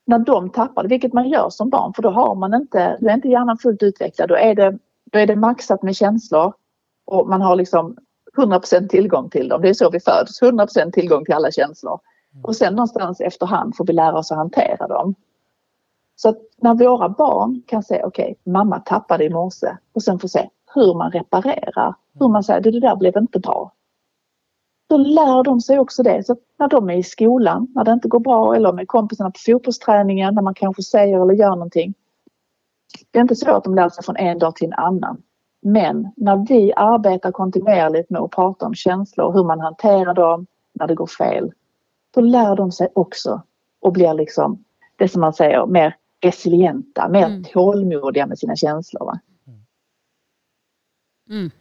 När 0.05 0.19
de 0.19 0.49
tappar 0.49 0.83
det, 0.83 0.89
vilket 0.89 1.13
man 1.13 1.29
gör 1.29 1.49
som 1.49 1.69
barn, 1.69 1.93
för 1.93 2.01
då 2.01 2.09
har 2.09 2.35
man 2.35 2.53
inte, 2.53 2.97
då 3.01 3.09
är 3.09 3.13
inte 3.13 3.27
hjärnan 3.27 3.57
fullt 3.57 3.83
utvecklad. 3.83 4.29
Då 4.29 4.35
är 4.35 4.55
det, 4.55 4.77
då 5.11 5.19
är 5.19 5.27
det 5.27 5.35
maxat 5.35 5.83
med 5.83 5.95
känslor 5.95 6.53
och 7.05 7.29
man 7.29 7.41
har 7.41 7.55
liksom 7.55 7.97
100% 8.37 8.87
tillgång 8.87 9.29
till 9.29 9.49
dem. 9.49 9.61
Det 9.61 9.69
är 9.69 9.73
så 9.73 9.89
vi 9.89 9.99
föds, 9.99 10.41
100% 10.41 10.91
tillgång 10.91 11.25
till 11.25 11.33
alla 11.33 11.51
känslor. 11.51 11.99
Mm. 12.33 12.45
Och 12.45 12.55
sen 12.55 12.73
någonstans 12.73 13.21
efterhand 13.21 13.75
får 13.75 13.85
vi 13.85 13.93
lära 13.93 14.17
oss 14.17 14.31
att 14.31 14.37
hantera 14.37 14.87
dem. 14.87 15.15
Så 16.15 16.29
att 16.29 16.37
när 16.57 16.73
våra 16.73 17.09
barn 17.09 17.61
kan 17.67 17.83
säga 17.83 18.05
okej, 18.05 18.23
okay, 18.23 18.53
mamma 18.53 18.79
tappade 18.79 19.23
i 19.23 19.29
morse 19.29 19.77
och 19.93 20.03
sen 20.03 20.19
få 20.19 20.27
se 20.27 20.49
hur 20.73 20.93
man 20.93 21.11
reparerar. 21.11 21.95
Hur 22.19 22.27
man 22.27 22.43
säger, 22.43 22.61
det 22.61 22.79
där 22.79 22.95
blev 22.95 23.17
inte 23.17 23.39
bra 23.39 23.71
då 24.93 24.97
lär 24.97 25.43
de 25.43 25.61
sig 25.61 25.79
också 25.79 26.03
det. 26.03 26.25
Så 26.25 26.35
när 26.59 26.67
de 26.67 26.89
är 26.89 26.97
i 26.97 27.03
skolan, 27.03 27.67
när 27.75 27.83
det 27.83 27.91
inte 27.91 28.07
går 28.07 28.19
bra 28.19 28.55
eller 28.55 28.73
med 28.73 28.87
kompisarna 28.87 29.31
på 29.31 29.39
fotbollsträningen, 29.45 30.35
när 30.35 30.41
man 30.41 30.53
kanske 30.53 30.83
säger 30.83 31.21
eller 31.21 31.33
gör 31.33 31.49
någonting. 31.49 31.93
Det 33.11 33.19
är 33.19 33.21
inte 33.21 33.35
så 33.35 33.51
att 33.51 33.63
de 33.63 33.75
lär 33.75 33.89
sig 33.89 34.03
från 34.03 34.17
en 34.17 34.39
dag 34.39 34.55
till 34.55 34.67
en 34.67 34.73
annan. 34.73 35.21
Men 35.63 36.11
när 36.15 36.47
vi 36.47 36.73
arbetar 36.73 37.31
kontinuerligt 37.31 38.09
med 38.09 38.21
att 38.21 38.31
prata 38.31 38.65
om 38.65 38.75
känslor, 38.75 39.33
hur 39.33 39.43
man 39.43 39.59
hanterar 39.59 40.13
dem 40.13 40.47
när 40.73 40.87
det 40.87 40.95
går 40.95 41.07
fel, 41.07 41.51
då 42.13 42.21
lär 42.21 42.55
de 42.55 42.71
sig 42.71 42.87
också 42.95 43.41
och 43.81 43.93
blir 43.93 44.13
liksom 44.13 44.63
det 44.95 45.07
som 45.07 45.21
man 45.21 45.33
säger 45.33 45.65
mer 45.65 45.95
resilienta, 46.21 47.09
mer 47.09 47.25
mm. 47.25 47.43
tålmodiga 47.43 48.27
med 48.27 48.39
sina 48.39 48.55
känslor. 48.55 49.19
Mm. 51.29 51.51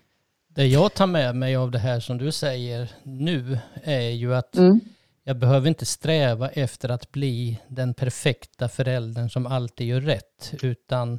Det 0.48 0.66
jag 0.66 0.94
tar 0.94 1.06
med 1.06 1.36
mig 1.36 1.56
av 1.56 1.70
det 1.70 1.78
här 1.78 2.00
som 2.00 2.18
du 2.18 2.32
säger 2.32 2.92
nu 3.02 3.58
är 3.82 4.10
ju 4.10 4.34
att 4.34 4.56
mm. 4.56 4.80
jag 5.24 5.38
behöver 5.38 5.68
inte 5.68 5.86
sträva 5.86 6.48
efter 6.48 6.88
att 6.88 7.12
bli 7.12 7.60
den 7.68 7.94
perfekta 7.94 8.68
föräldern 8.68 9.30
som 9.30 9.46
alltid 9.46 9.86
gör 9.86 10.00
rätt, 10.00 10.54
utan 10.62 11.18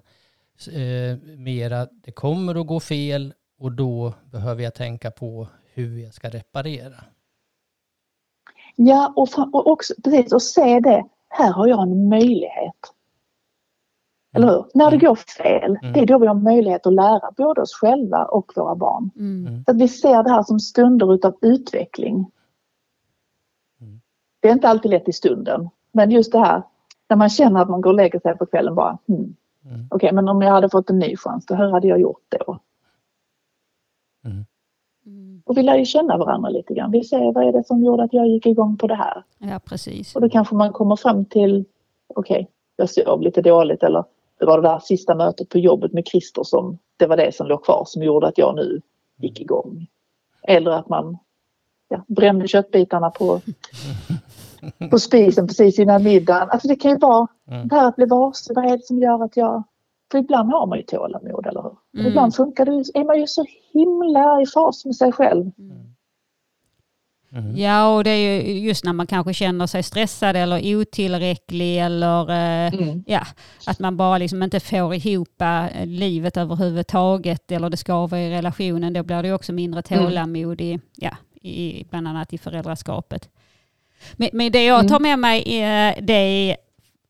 eh, 0.74 1.18
mera 1.38 1.88
det 1.92 2.12
kommer 2.12 2.62
att 2.62 2.68
gå 2.68 2.80
fel 2.80 3.34
och 3.60 3.72
då 3.72 4.13
behöver 4.32 4.63
jag 4.63 4.74
tänka 4.74 5.12
på 5.12 5.48
hur 5.74 5.98
jag 5.98 6.13
ska 6.13 6.30
reparera. 6.30 7.04
Ja, 8.76 9.13
och, 9.16 9.30
och 9.54 9.68
också 9.68 9.94
precis 10.04 10.34
och 10.34 10.44
se 10.44 10.80
det. 10.80 11.06
Här 11.30 11.52
har 11.52 11.68
jag 11.68 11.82
en 11.84 12.10
möjlighet. 12.10 12.94
Eller 14.36 14.48
hur? 14.48 14.66
När 14.74 14.92
det 14.92 14.96
mm. 14.96 15.08
går 15.08 15.16
fel, 15.16 15.78
mm. 15.82 15.94
det 15.94 16.00
är 16.00 16.06
då 16.06 16.18
vi 16.18 16.28
har 16.28 16.36
möjlighet 16.36 16.88
att 16.88 16.94
lära 16.94 17.32
både 17.38 17.62
oss 17.62 17.74
själva 17.74 18.26
och 18.26 18.52
våra 18.56 18.76
barn. 18.76 19.12
Mm. 19.16 19.48
mm. 19.48 19.63
Så 19.63 19.72
att 19.72 19.78
vi 19.78 19.88
ser 19.88 20.24
det 20.24 20.30
här 20.30 20.44
som 20.44 20.60
stunder 20.60 21.13
utav 21.13 21.38
utveckling. 21.42 22.32
Mm. 23.82 24.02
Det 24.39 24.48
är 24.48 24.54
inte 24.54 24.70
alltid 24.70 24.92
lätt 24.92 25.10
i 25.10 25.13
stunden, 25.13 25.70
men 25.92 26.12
just 26.12 26.32
det 26.32 26.39
här 26.39 26.63
när 27.10 27.18
man 27.18 27.30
känner 27.30 27.62
att 27.62 27.70
man 27.70 27.82
går 27.82 27.89
och 27.89 27.96
lägger 27.96 28.20
sig 28.20 28.38
på 28.38 28.46
kvällen 28.46 28.76
bara 28.76 28.98
hmm. 29.08 29.36
Mm. 29.65 29.88
Okej, 29.89 29.95
okay, 29.95 30.12
men 30.12 30.30
om 30.30 30.41
jag 30.41 30.52
hade 30.52 30.69
fått 30.69 30.89
en 30.89 30.99
ny 30.99 31.17
chans, 31.17 31.45
då 31.45 31.56
hur 31.56 31.71
hade 31.71 31.88
jag 31.88 31.99
gjort 31.99 32.36
då? 32.39 32.60
Och 35.45 35.58
vi 35.58 35.63
lär 35.63 35.78
ju 35.78 35.86
känna 35.86 36.17
varandra 36.17 36.49
lite 36.49 36.73
grann. 36.73 36.91
Vi 36.91 37.04
ser 37.04 37.34
vad 37.34 37.47
är 37.47 37.52
det 37.52 37.63
som 37.63 37.84
gjorde 37.84 38.04
att 38.04 38.13
jag 38.13 38.28
gick 38.28 38.45
igång 38.45 38.78
på 38.78 38.88
det 38.88 38.95
här? 38.95 39.23
Ja, 39.38 39.60
precis. 39.65 40.15
Och 40.15 40.21
då 40.21 40.30
kanske 40.30 40.56
man 40.56 40.73
kommer 40.73 40.95
fram 40.95 41.26
till, 41.26 41.65
okej, 42.08 42.36
okay, 42.36 42.47
jag 42.76 42.89
sov 42.89 43.21
lite 43.21 43.41
dåligt 43.41 43.84
eller 43.84 44.04
det 44.39 44.45
var 44.45 44.62
det 44.62 44.67
där 44.67 44.80
sista 44.80 45.15
mötet 45.15 45.49
på 45.49 45.60
jobbet 45.60 45.93
med 45.93 46.08
Christer 46.08 46.43
som 46.43 46.78
det 46.97 47.08
var 47.08 47.17
det 47.17 47.36
som 47.36 47.47
låg 47.47 47.65
kvar 47.65 47.84
som 47.88 48.04
gjorde 48.04 48.28
att 48.28 48.38
jag 48.38 48.56
nu 48.56 48.82
gick 49.17 49.41
igång. 49.41 49.88
Eller 50.41 50.71
att 50.71 50.89
man 50.89 51.17
ja, 51.89 52.04
brände 52.08 52.47
köttbitarna 52.47 53.10
på, 53.10 53.41
på 54.91 54.99
spisen 54.99 55.47
precis 55.47 55.80
innan 55.80 56.04
middagen. 56.04 56.49
Alltså 56.52 56.67
det 56.67 56.76
kan 56.76 56.91
ju 56.91 56.97
vara 56.97 57.28
Mm. 57.52 57.67
det 57.67 57.76
här 57.76 57.88
att 57.88 57.95
bli 57.95 58.06
varse, 58.06 58.54
vad 58.56 58.65
är 58.65 58.78
det 58.78 58.86
som 58.86 58.99
gör 58.99 59.23
att 59.23 59.38
jag... 59.38 59.63
För 60.12 60.17
ibland 60.19 60.52
har 60.52 60.67
man 60.67 60.78
ju 60.78 60.84
tålamod, 60.84 61.45
eller 61.47 61.62
hur? 61.62 61.76
Mm. 61.95 62.08
Ibland 62.08 62.36
funkar 62.36 62.65
det, 62.65 62.71
är 62.99 63.04
man 63.06 63.19
ju 63.19 63.28
så 63.28 63.45
himla 63.73 64.41
i 64.41 64.45
fas 64.45 64.86
med 64.86 64.95
sig 64.95 65.12
själv. 65.12 65.52
Mm. 65.58 65.93
Ja, 67.58 67.95
och 67.95 68.04
det 68.04 68.10
är 68.10 68.41
ju 68.43 68.60
just 68.60 68.86
när 68.86 68.93
man 68.93 69.08
kanske 69.08 69.34
känner 69.34 69.67
sig 69.67 69.84
stressad 69.84 70.36
eller 70.36 70.76
otillräcklig 70.76 71.78
eller 71.80 72.30
eh, 72.30 72.73
Mm. 72.73 73.04
ja, 73.08 73.21
att 73.67 73.80
man 73.80 73.97
bara 73.97 74.17
liksom 74.17 74.43
inte 74.43 74.60
får 74.60 74.93
ihop 74.95 75.41
eh, 75.41 75.86
livet 75.86 76.38
överhuvudtaget 76.38 77.52
eller 77.52 77.69
det 77.69 77.78
skaver 77.78 78.17
i 78.17 78.32
relationen. 78.32 78.93
Då 78.93 79.04
blir 79.04 79.23
det 79.23 79.34
också 79.34 79.54
mindre 79.54 79.82
Mm. 79.89 80.04
tålamod 80.06 80.62
i, 80.62 80.80
ja, 80.95 81.12
i, 81.41 81.86
bland 81.89 82.08
annat 82.08 82.34
i 82.34 82.38
föräldraskapet. 82.38 83.30
Men, 84.13 84.30
men 84.34 84.52
det 84.52 84.66
jag 84.66 84.80
Mm. 84.80 84.89
tar 84.89 85.00
med 85.00 85.20
mig 85.20 85.39
eh, 85.62 85.96
det 86.02 86.13
är 86.13 86.58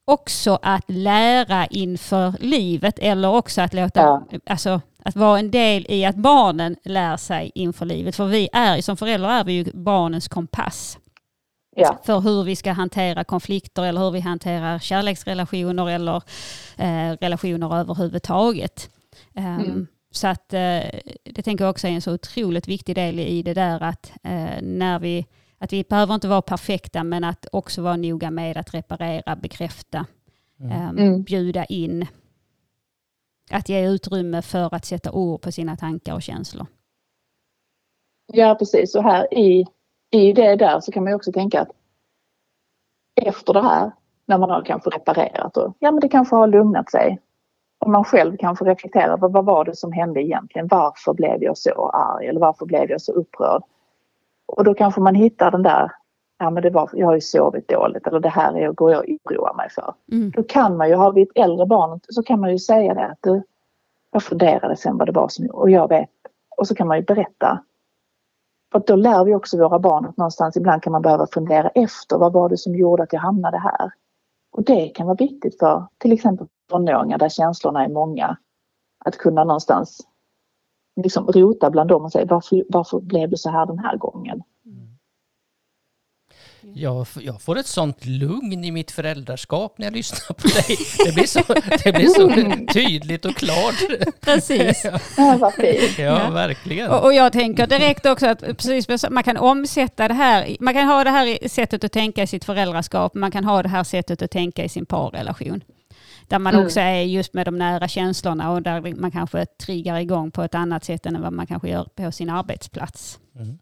också 0.05 0.59
att 0.61 0.83
lära 0.87 1.65
inför 1.65 2.33
livet 2.39 2.99
eller 2.99 3.29
också 3.29 3.61
att 3.61 3.73
låta, 3.73 4.01
Ja. 4.01 4.27
alltså 4.45 4.81
att 5.03 5.15
vara 5.15 5.39
en 5.39 5.51
del 5.51 5.85
i 5.89 6.05
att 6.05 6.15
barnen 6.15 6.75
lär 6.83 7.17
sig 7.17 7.51
inför 7.55 7.85
livet. 7.85 8.15
För 8.15 8.25
vi 8.25 8.49
är 8.53 8.81
som 8.81 8.97
föräldrar 8.97 9.39
är 9.39 9.43
vi 9.43 9.53
ju 9.53 9.63
barnens 9.73 10.27
kompass 10.27 10.97
Ja. 11.75 11.99
för 12.05 12.19
hur 12.19 12.43
vi 12.43 12.55
ska 12.55 12.71
hantera 12.71 13.23
konflikter 13.23 13.83
eller 13.83 14.01
hur 14.01 14.11
vi 14.11 14.19
hanterar 14.19 14.79
kärleksrelationer 14.79 15.89
eller 15.89 16.21
eh, 16.77 17.17
relationer 17.21 17.75
överhuvudtaget. 17.79 18.89
Um, 19.35 19.45
Mm. 19.45 19.87
Så 20.11 20.27
att 20.27 20.53
eh, 20.53 20.81
det 21.23 21.41
tänker 21.43 21.63
jag 21.65 21.69
också 21.71 21.87
är 21.87 21.91
en 21.91 22.01
så 22.01 22.13
otroligt 22.13 22.67
viktig 22.67 22.95
del 22.95 23.19
i 23.19 23.43
det 23.43 23.53
där 23.53 23.83
att 23.83 24.11
eh, 24.23 24.61
när 24.61 24.99
vi 24.99 25.25
att 25.63 25.73
vi 25.73 25.83
behöver 25.83 26.13
inte 26.15 26.27
vara 26.27 26.41
perfekta 26.41 27.03
men 27.03 27.23
att 27.23 27.45
också 27.51 27.81
vara 27.81 27.95
noga 27.95 28.31
med 28.31 28.57
att 28.57 28.73
reparera, 28.73 29.35
bekräfta, 29.35 30.05
Mm. 30.59 31.23
bjuda 31.23 31.65
in. 31.65 32.07
Att 33.51 33.69
ge 33.69 33.87
utrymme 33.89 34.41
för 34.41 34.75
att 34.75 34.85
sätta 34.85 35.11
ord 35.11 35.41
på 35.41 35.51
sina 35.51 35.75
tankar 35.75 36.13
och 36.13 36.21
känslor. 36.21 36.67
Ja, 38.33 38.55
precis. 38.59 38.95
Och 38.95 39.03
här 39.03 39.33
i, 39.33 39.65
i 40.11 40.33
det 40.33 40.55
där 40.55 40.79
så 40.79 40.91
kan 40.91 41.03
man 41.03 41.11
ju 41.11 41.15
också 41.15 41.31
tänka 41.31 41.61
att 41.61 41.71
efter 43.15 43.53
det 43.53 43.61
här, 43.61 43.91
när 44.25 44.37
man 44.37 44.49
har 44.49 44.65
kanske 44.65 44.89
reparerat 44.89 45.57
och 45.57 45.73
ja, 45.79 45.91
men 45.91 45.99
det 45.99 46.09
kanske 46.09 46.35
har 46.35 46.47
lugnat 46.47 46.91
sig. 46.91 47.19
Och 47.79 47.89
man 47.89 48.03
själv 48.03 48.37
kanske 48.37 48.65
reflekterar 48.65 49.17
vad, 49.17 49.31
vad 49.31 49.45
var 49.45 49.65
det 49.65 49.75
som 49.75 49.91
hände 49.91 50.21
egentligen? 50.21 50.67
Varför 50.67 51.13
blev 51.13 51.43
jag 51.43 51.57
så 51.57 51.89
arg 51.89 52.27
eller 52.27 52.39
varför 52.39 52.65
blev 52.65 52.91
jag 52.91 53.01
så 53.01 53.11
upprörd? 53.11 53.63
Och 54.57 54.63
då 54.63 54.73
kanske 54.73 55.01
man 55.01 55.15
hittar 55.15 55.51
den 55.51 55.63
där, 55.63 55.91
ja 56.39 56.49
men 56.49 56.63
det 56.63 56.69
var, 56.69 56.89
jag 56.93 57.07
har 57.07 57.13
ju 57.13 57.21
sovit 57.21 57.67
dåligt 57.67 58.07
eller 58.07 58.19
det 58.19 58.29
här 58.29 58.57
är, 58.57 58.71
går 58.71 58.91
jag 58.91 58.99
och 58.99 59.31
oroar 59.31 59.53
mig 59.53 59.69
för. 59.69 59.93
Mm. 60.11 60.31
Då 60.31 60.43
kan 60.43 60.77
man 60.77 60.89
ju, 60.89 60.95
har 60.95 61.11
vi 61.11 61.21
ett 61.21 61.31
äldre 61.35 61.65
barn 61.65 61.99
så 62.09 62.23
kan 62.23 62.39
man 62.39 62.51
ju 62.51 62.59
säga 62.59 62.93
det 62.93 63.05
att 63.05 63.19
du, 63.21 63.43
jag 64.11 64.23
funderade 64.23 64.75
sen 64.75 64.97
vad 64.97 65.07
det 65.07 65.11
var 65.11 65.27
som, 65.27 65.45
och 65.45 65.69
jag 65.69 65.89
vet. 65.89 66.09
Och 66.57 66.67
så 66.67 66.75
kan 66.75 66.87
man 66.87 66.97
ju 66.97 67.03
berätta. 67.03 67.63
För 68.71 68.83
då 68.87 68.95
lär 68.95 69.25
vi 69.25 69.35
också 69.35 69.57
våra 69.57 69.79
barn 69.79 70.05
att 70.05 70.17
någonstans 70.17 70.57
ibland 70.57 70.83
kan 70.83 70.91
man 70.91 71.01
behöva 71.01 71.27
fundera 71.27 71.69
efter 71.69 72.17
vad 72.17 72.33
var 72.33 72.49
det 72.49 72.57
som 72.57 72.75
gjorde 72.75 73.03
att 73.03 73.13
jag 73.13 73.19
hamnade 73.19 73.57
här. 73.57 73.91
Och 74.51 74.63
det 74.63 74.87
kan 74.87 75.07
vara 75.07 75.15
viktigt 75.15 75.59
för 75.59 75.87
till 75.97 76.11
exempel 76.11 76.47
tonåringar 76.69 77.17
där 77.17 77.29
känslorna 77.29 77.85
är 77.85 77.89
många. 77.89 78.37
Att 79.05 79.17
kunna 79.17 79.43
någonstans 79.43 80.07
liksom 80.95 81.27
rota 81.27 81.69
bland 81.69 81.89
dem 81.89 82.03
och 82.03 82.11
säga 82.11 82.25
varför, 82.25 82.63
varför 82.69 82.99
blev 82.99 83.29
det 83.29 83.37
så 83.37 83.49
här 83.49 83.65
den 83.65 83.79
här 83.79 83.97
gången? 83.97 84.41
Jag, 86.75 87.01
f- 87.01 87.17
jag 87.21 87.41
får 87.41 87.57
ett 87.57 87.65
sånt 87.67 88.05
lugn 88.05 88.63
i 88.63 88.71
mitt 88.71 88.91
föräldraskap 88.91 89.77
när 89.77 89.85
jag 89.85 89.93
lyssnar 89.93 90.35
på 90.35 90.47
dig. 90.47 90.77
Det 91.05 91.13
blir 91.13 91.25
så, 91.27 91.39
det 91.83 91.91
blir 91.93 92.07
så 92.07 92.29
tydligt 92.73 93.25
och 93.25 93.35
klart. 93.35 93.75
Precis. 94.21 94.85
Ja. 95.17 95.33
Ja, 95.97 96.29
verkligen. 96.29 96.91
Och, 96.91 97.03
och 97.03 97.13
jag 97.13 97.33
tänker 97.33 97.67
direkt 97.67 98.05
också 98.05 98.27
att 98.27 98.39
precis, 98.39 99.05
man 99.09 99.23
kan 99.23 99.37
omsätta 99.37 100.07
det 100.07 100.13
här. 100.13 100.57
Man 100.59 100.73
kan 100.73 100.87
ha 100.87 101.03
det 101.03 101.09
här 101.09 101.47
sättet 101.47 101.83
att 101.83 101.91
tänka 101.91 102.23
i 102.23 102.27
sitt 102.27 102.45
föräldraskap. 102.45 103.13
Man 103.13 103.31
kan 103.31 103.43
ha 103.43 103.63
det 103.63 103.69
här 103.69 103.83
sättet 103.83 104.21
att 104.21 104.31
tänka 104.31 104.63
i 104.63 104.69
sin 104.69 104.85
parrelation. 104.85 105.63
Där 106.27 106.39
man 106.39 106.53
Mm. 106.53 106.65
också 106.65 106.79
är 106.79 107.01
just 107.01 107.33
med 107.33 107.45
de 107.47 107.57
nära 107.57 107.87
känslorna 107.87 108.51
och 108.51 108.61
där 108.61 108.95
man 108.95 109.11
kanske 109.11 109.45
triggar 109.45 109.99
igång 109.99 110.31
på 110.31 110.41
ett 110.43 110.55
annat 110.55 110.83
sätt 110.83 111.05
än 111.05 111.21
vad 111.21 111.33
man 111.33 111.47
kanske 111.47 111.69
gör 111.69 111.83
på 111.95 112.11
sin 112.11 112.29
arbetsplats. 112.29 113.19
Mm. 113.35 113.57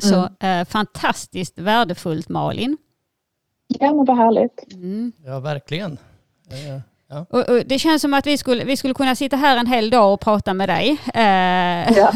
Så 0.00 0.46
eh, 0.46 0.64
fantastiskt 0.64 1.58
värdefullt 1.58 2.28
Malin. 2.28 2.76
Ja 3.68 3.94
men 3.94 4.04
vad 4.04 4.16
härligt. 4.16 4.72
Mm. 4.74 5.12
Ja, 5.24 5.40
verkligen. 5.40 5.98
Ja. 7.08 7.26
Och, 7.30 7.48
och 7.48 7.66
det 7.66 7.78
känns 7.78 8.02
som 8.02 8.14
att 8.14 8.26
vi 8.26 8.38
skulle, 8.38 8.64
vi 8.64 8.76
skulle 8.76 8.94
kunna 8.94 9.14
sitta 9.14 9.36
här 9.36 9.56
en 9.56 9.66
hel 9.66 9.90
dag 9.90 10.12
och 10.12 10.20
prata 10.20 10.54
med 10.54 10.68
dig. 10.68 10.96
Eh, 11.14 11.96
Ja. 11.96 12.12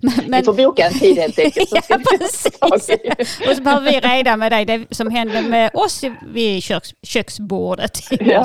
men, 0.26 0.40
Vi 0.40 0.44
får 0.44 0.52
boka 0.54 0.86
en 0.86 0.98
tid 0.98 1.18
helt 1.18 1.38
enkelt. 1.38 1.70
Ja, 1.88 1.98
vi 1.98 2.18
precis. 2.18 3.40
Och 3.48 3.56
så 3.56 3.62
behöver 3.62 3.90
vi 3.92 4.00
reda 4.00 4.36
med 4.36 4.52
dig 4.52 4.64
det 4.64 4.86
som 4.90 5.10
hände 5.10 5.42
med 5.42 5.70
oss 5.74 6.04
vid 6.26 6.62
köks, 6.62 6.94
köksbordet 7.02 8.12
i 8.12 8.16
Ja. 8.30 8.44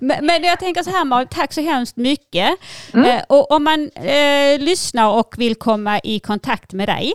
Men, 0.00 0.26
men 0.26 0.42
jag 0.42 0.58
tänker 0.60 0.82
så 0.82 0.90
här 0.90 1.04
Malin, 1.04 1.28
tack 1.30 1.52
så 1.52 1.60
hemskt 1.60 1.96
mycket. 1.96 2.50
Mm. 2.94 3.10
Eh, 3.10 3.22
och 3.28 3.50
om 3.50 3.64
man 3.64 3.90
eh, 3.94 4.58
lyssnar 4.58 5.18
och 5.18 5.34
vill 5.38 5.54
komma 5.54 6.00
i 6.04 6.20
kontakt 6.20 6.72
med 6.72 6.88
dig, 6.88 7.12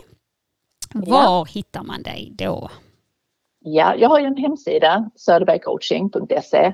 var 0.94 1.46
hittar 1.46 1.82
man 1.82 2.02
dig 2.02 2.32
då? 2.38 2.70
Ja, 3.60 3.94
jag 3.94 4.08
har 4.08 4.20
ju 4.20 4.26
en 4.26 4.36
hemsida, 4.36 5.10
söderbergcoaching.se. 5.16 6.72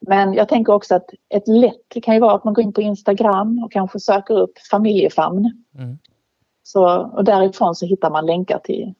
Men 0.00 0.34
jag 0.34 0.48
tänker 0.48 0.72
också 0.72 0.94
att 0.94 1.10
ett 1.28 1.48
lätt 1.48 2.02
kan 2.02 2.14
ju 2.14 2.20
vara 2.20 2.34
att 2.34 2.44
man 2.44 2.54
går 2.54 2.64
in 2.64 2.72
på 2.72 2.80
Instagram 2.80 3.64
och 3.64 3.72
kanske 3.72 4.00
söker 4.00 4.38
upp 4.38 4.58
familjefamn. 4.70 5.64
Mm. 5.78 5.98
Så, 6.62 6.98
och 6.98 7.24
därifrån 7.24 7.74
så 7.74 7.86
hittar 7.86 8.10
man 8.10 8.26
länkar 8.26 8.58
till, 8.58 8.94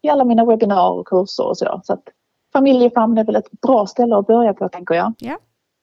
till 0.00 0.10
alla 0.10 0.24
mina 0.24 0.44
webbinarier 0.44 1.00
och 1.00 1.06
kurser 1.06 1.44
och 1.44 1.56
så. 1.56 1.80
Så 1.84 1.92
att 1.92 2.04
familjefamn 2.52 3.18
är 3.18 3.24
väl 3.24 3.36
ett 3.36 3.50
bra 3.50 3.86
ställe 3.86 4.16
att 4.16 4.26
börja 4.26 4.54
på 4.54 4.68
tänker 4.68 4.94
jag. 4.94 5.12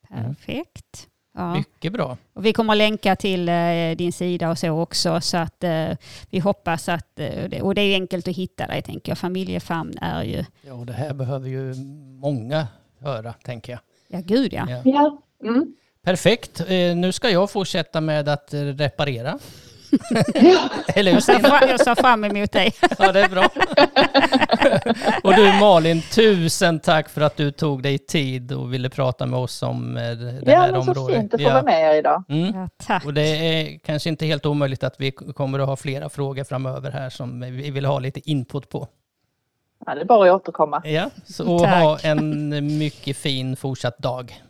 Perfekt. 0.09 1.07
Ja. 1.33 1.53
Mycket 1.53 1.93
bra. 1.93 2.17
Och 2.33 2.45
vi 2.45 2.53
kommer 2.53 2.73
att 2.73 2.77
länka 2.77 3.15
till 3.15 3.49
eh, 3.49 3.95
din 3.97 4.13
sida 4.13 4.49
och 4.49 4.57
så 4.57 4.69
också 4.69 5.21
så 5.21 5.37
att 5.37 5.63
eh, 5.63 5.89
vi 6.29 6.39
hoppas 6.39 6.89
att, 6.89 7.19
eh, 7.19 7.61
och 7.61 7.75
det 7.75 7.81
är 7.81 7.93
enkelt 7.93 8.27
att 8.27 8.35
hitta 8.35 8.67
dig 8.67 8.81
tänker 8.81 9.11
jag, 9.11 9.17
familjefamn 9.17 9.97
är 10.01 10.23
ju, 10.23 10.45
Ja, 10.61 10.73
det 10.73 10.93
här 10.93 11.13
behöver 11.13 11.47
ju 11.47 11.75
många 12.21 12.67
höra, 12.99 13.33
tänker 13.33 13.71
jag. 13.71 13.79
Ja 14.09 14.19
gud 14.23 14.53
ja. 14.53 14.65
Ja. 14.69 14.81
Ja, 14.85 15.21
mm. 15.43 15.65
Perfekt. 16.03 16.59
Eh, 16.59 16.95
Nu 16.95 17.11
ska 17.11 17.29
jag 17.29 17.51
fortsätta 17.51 18.01
med 18.01 18.29
att 18.29 18.53
eh, 18.53 18.59
reparera. 18.61 19.39
ja. 20.33 20.69
Eller 20.87 21.11
hur 21.13 21.39
fram, 21.39 21.69
jag 21.69 21.79
ser 21.79 21.95
fram 21.95 22.23
emot 22.23 22.51
dig. 22.51 22.73
Ja, 22.99 23.11
det 23.11 23.19
är 23.21 23.29
bra. 23.29 23.49
Och 25.23 25.33
du 25.35 25.53
Malin, 25.59 26.01
tusen 26.01 26.79
tack 26.79 27.09
för 27.09 27.21
att 27.21 27.37
du 27.37 27.51
tog 27.51 27.83
dig 27.83 27.97
tid 27.97 28.51
och 28.51 28.73
ville 28.73 28.89
prata 28.89 29.25
med 29.25 29.39
oss 29.39 29.63
om 29.63 29.97
eh, 29.97 30.03
det 30.03 30.41
ja 30.45 30.59
här 30.59 30.71
men 30.71 30.83
så 30.83 30.91
området. 30.91 31.15
fint 31.15 31.33
att 31.33 31.41
få 31.41 31.49
vara 31.49 31.63
med 31.63 31.95
er 31.95 31.99
idag. 31.99 32.23
Mm. 32.29 32.55
Ja, 32.55 32.69
tack. 32.87 33.05
Och 33.05 33.13
det 33.13 33.21
är 33.21 33.79
kanske 33.79 34.09
inte 34.09 34.25
helt 34.25 34.45
omöjligt 34.45 34.83
att 34.83 34.95
vi 34.97 35.11
kommer 35.11 35.59
att 35.59 35.67
ha 35.67 35.75
flera 35.75 36.09
frågor 36.09 36.43
framöver 36.43 36.91
här 36.91 37.09
som 37.09 37.41
vi 37.41 37.71
vill 37.71 37.85
ha 37.85 37.99
lite 37.99 38.29
input 38.29 38.69
på. 38.69 38.87
Ja, 39.85 39.95
det 39.95 40.01
är 40.01 40.05
bara 40.05 40.29
att 40.35 40.41
återkomma. 40.41 40.81
Ja, 40.85 41.09
så 41.25 41.53
och 41.53 41.59
Tack. 41.59 41.83
ha 41.83 41.99
en 42.03 42.49
mycket 42.77 43.17
fin 43.17 43.55
fortsatt 43.55 43.97
dag. 43.97 44.41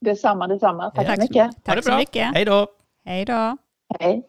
Detsamma, 0.00 0.46
detsamma. 0.46 0.90
Tack 0.90 1.08
Ja. 1.08 1.14
så 1.14 1.20
mycket. 1.22 1.64
Tack 1.64 1.84
så 1.84 1.96
mycket. 1.96 2.34
Hej 2.34 2.44
då! 2.44 2.66
Hej 3.04 3.24
då. 3.24 3.56
Hej. 4.00 4.22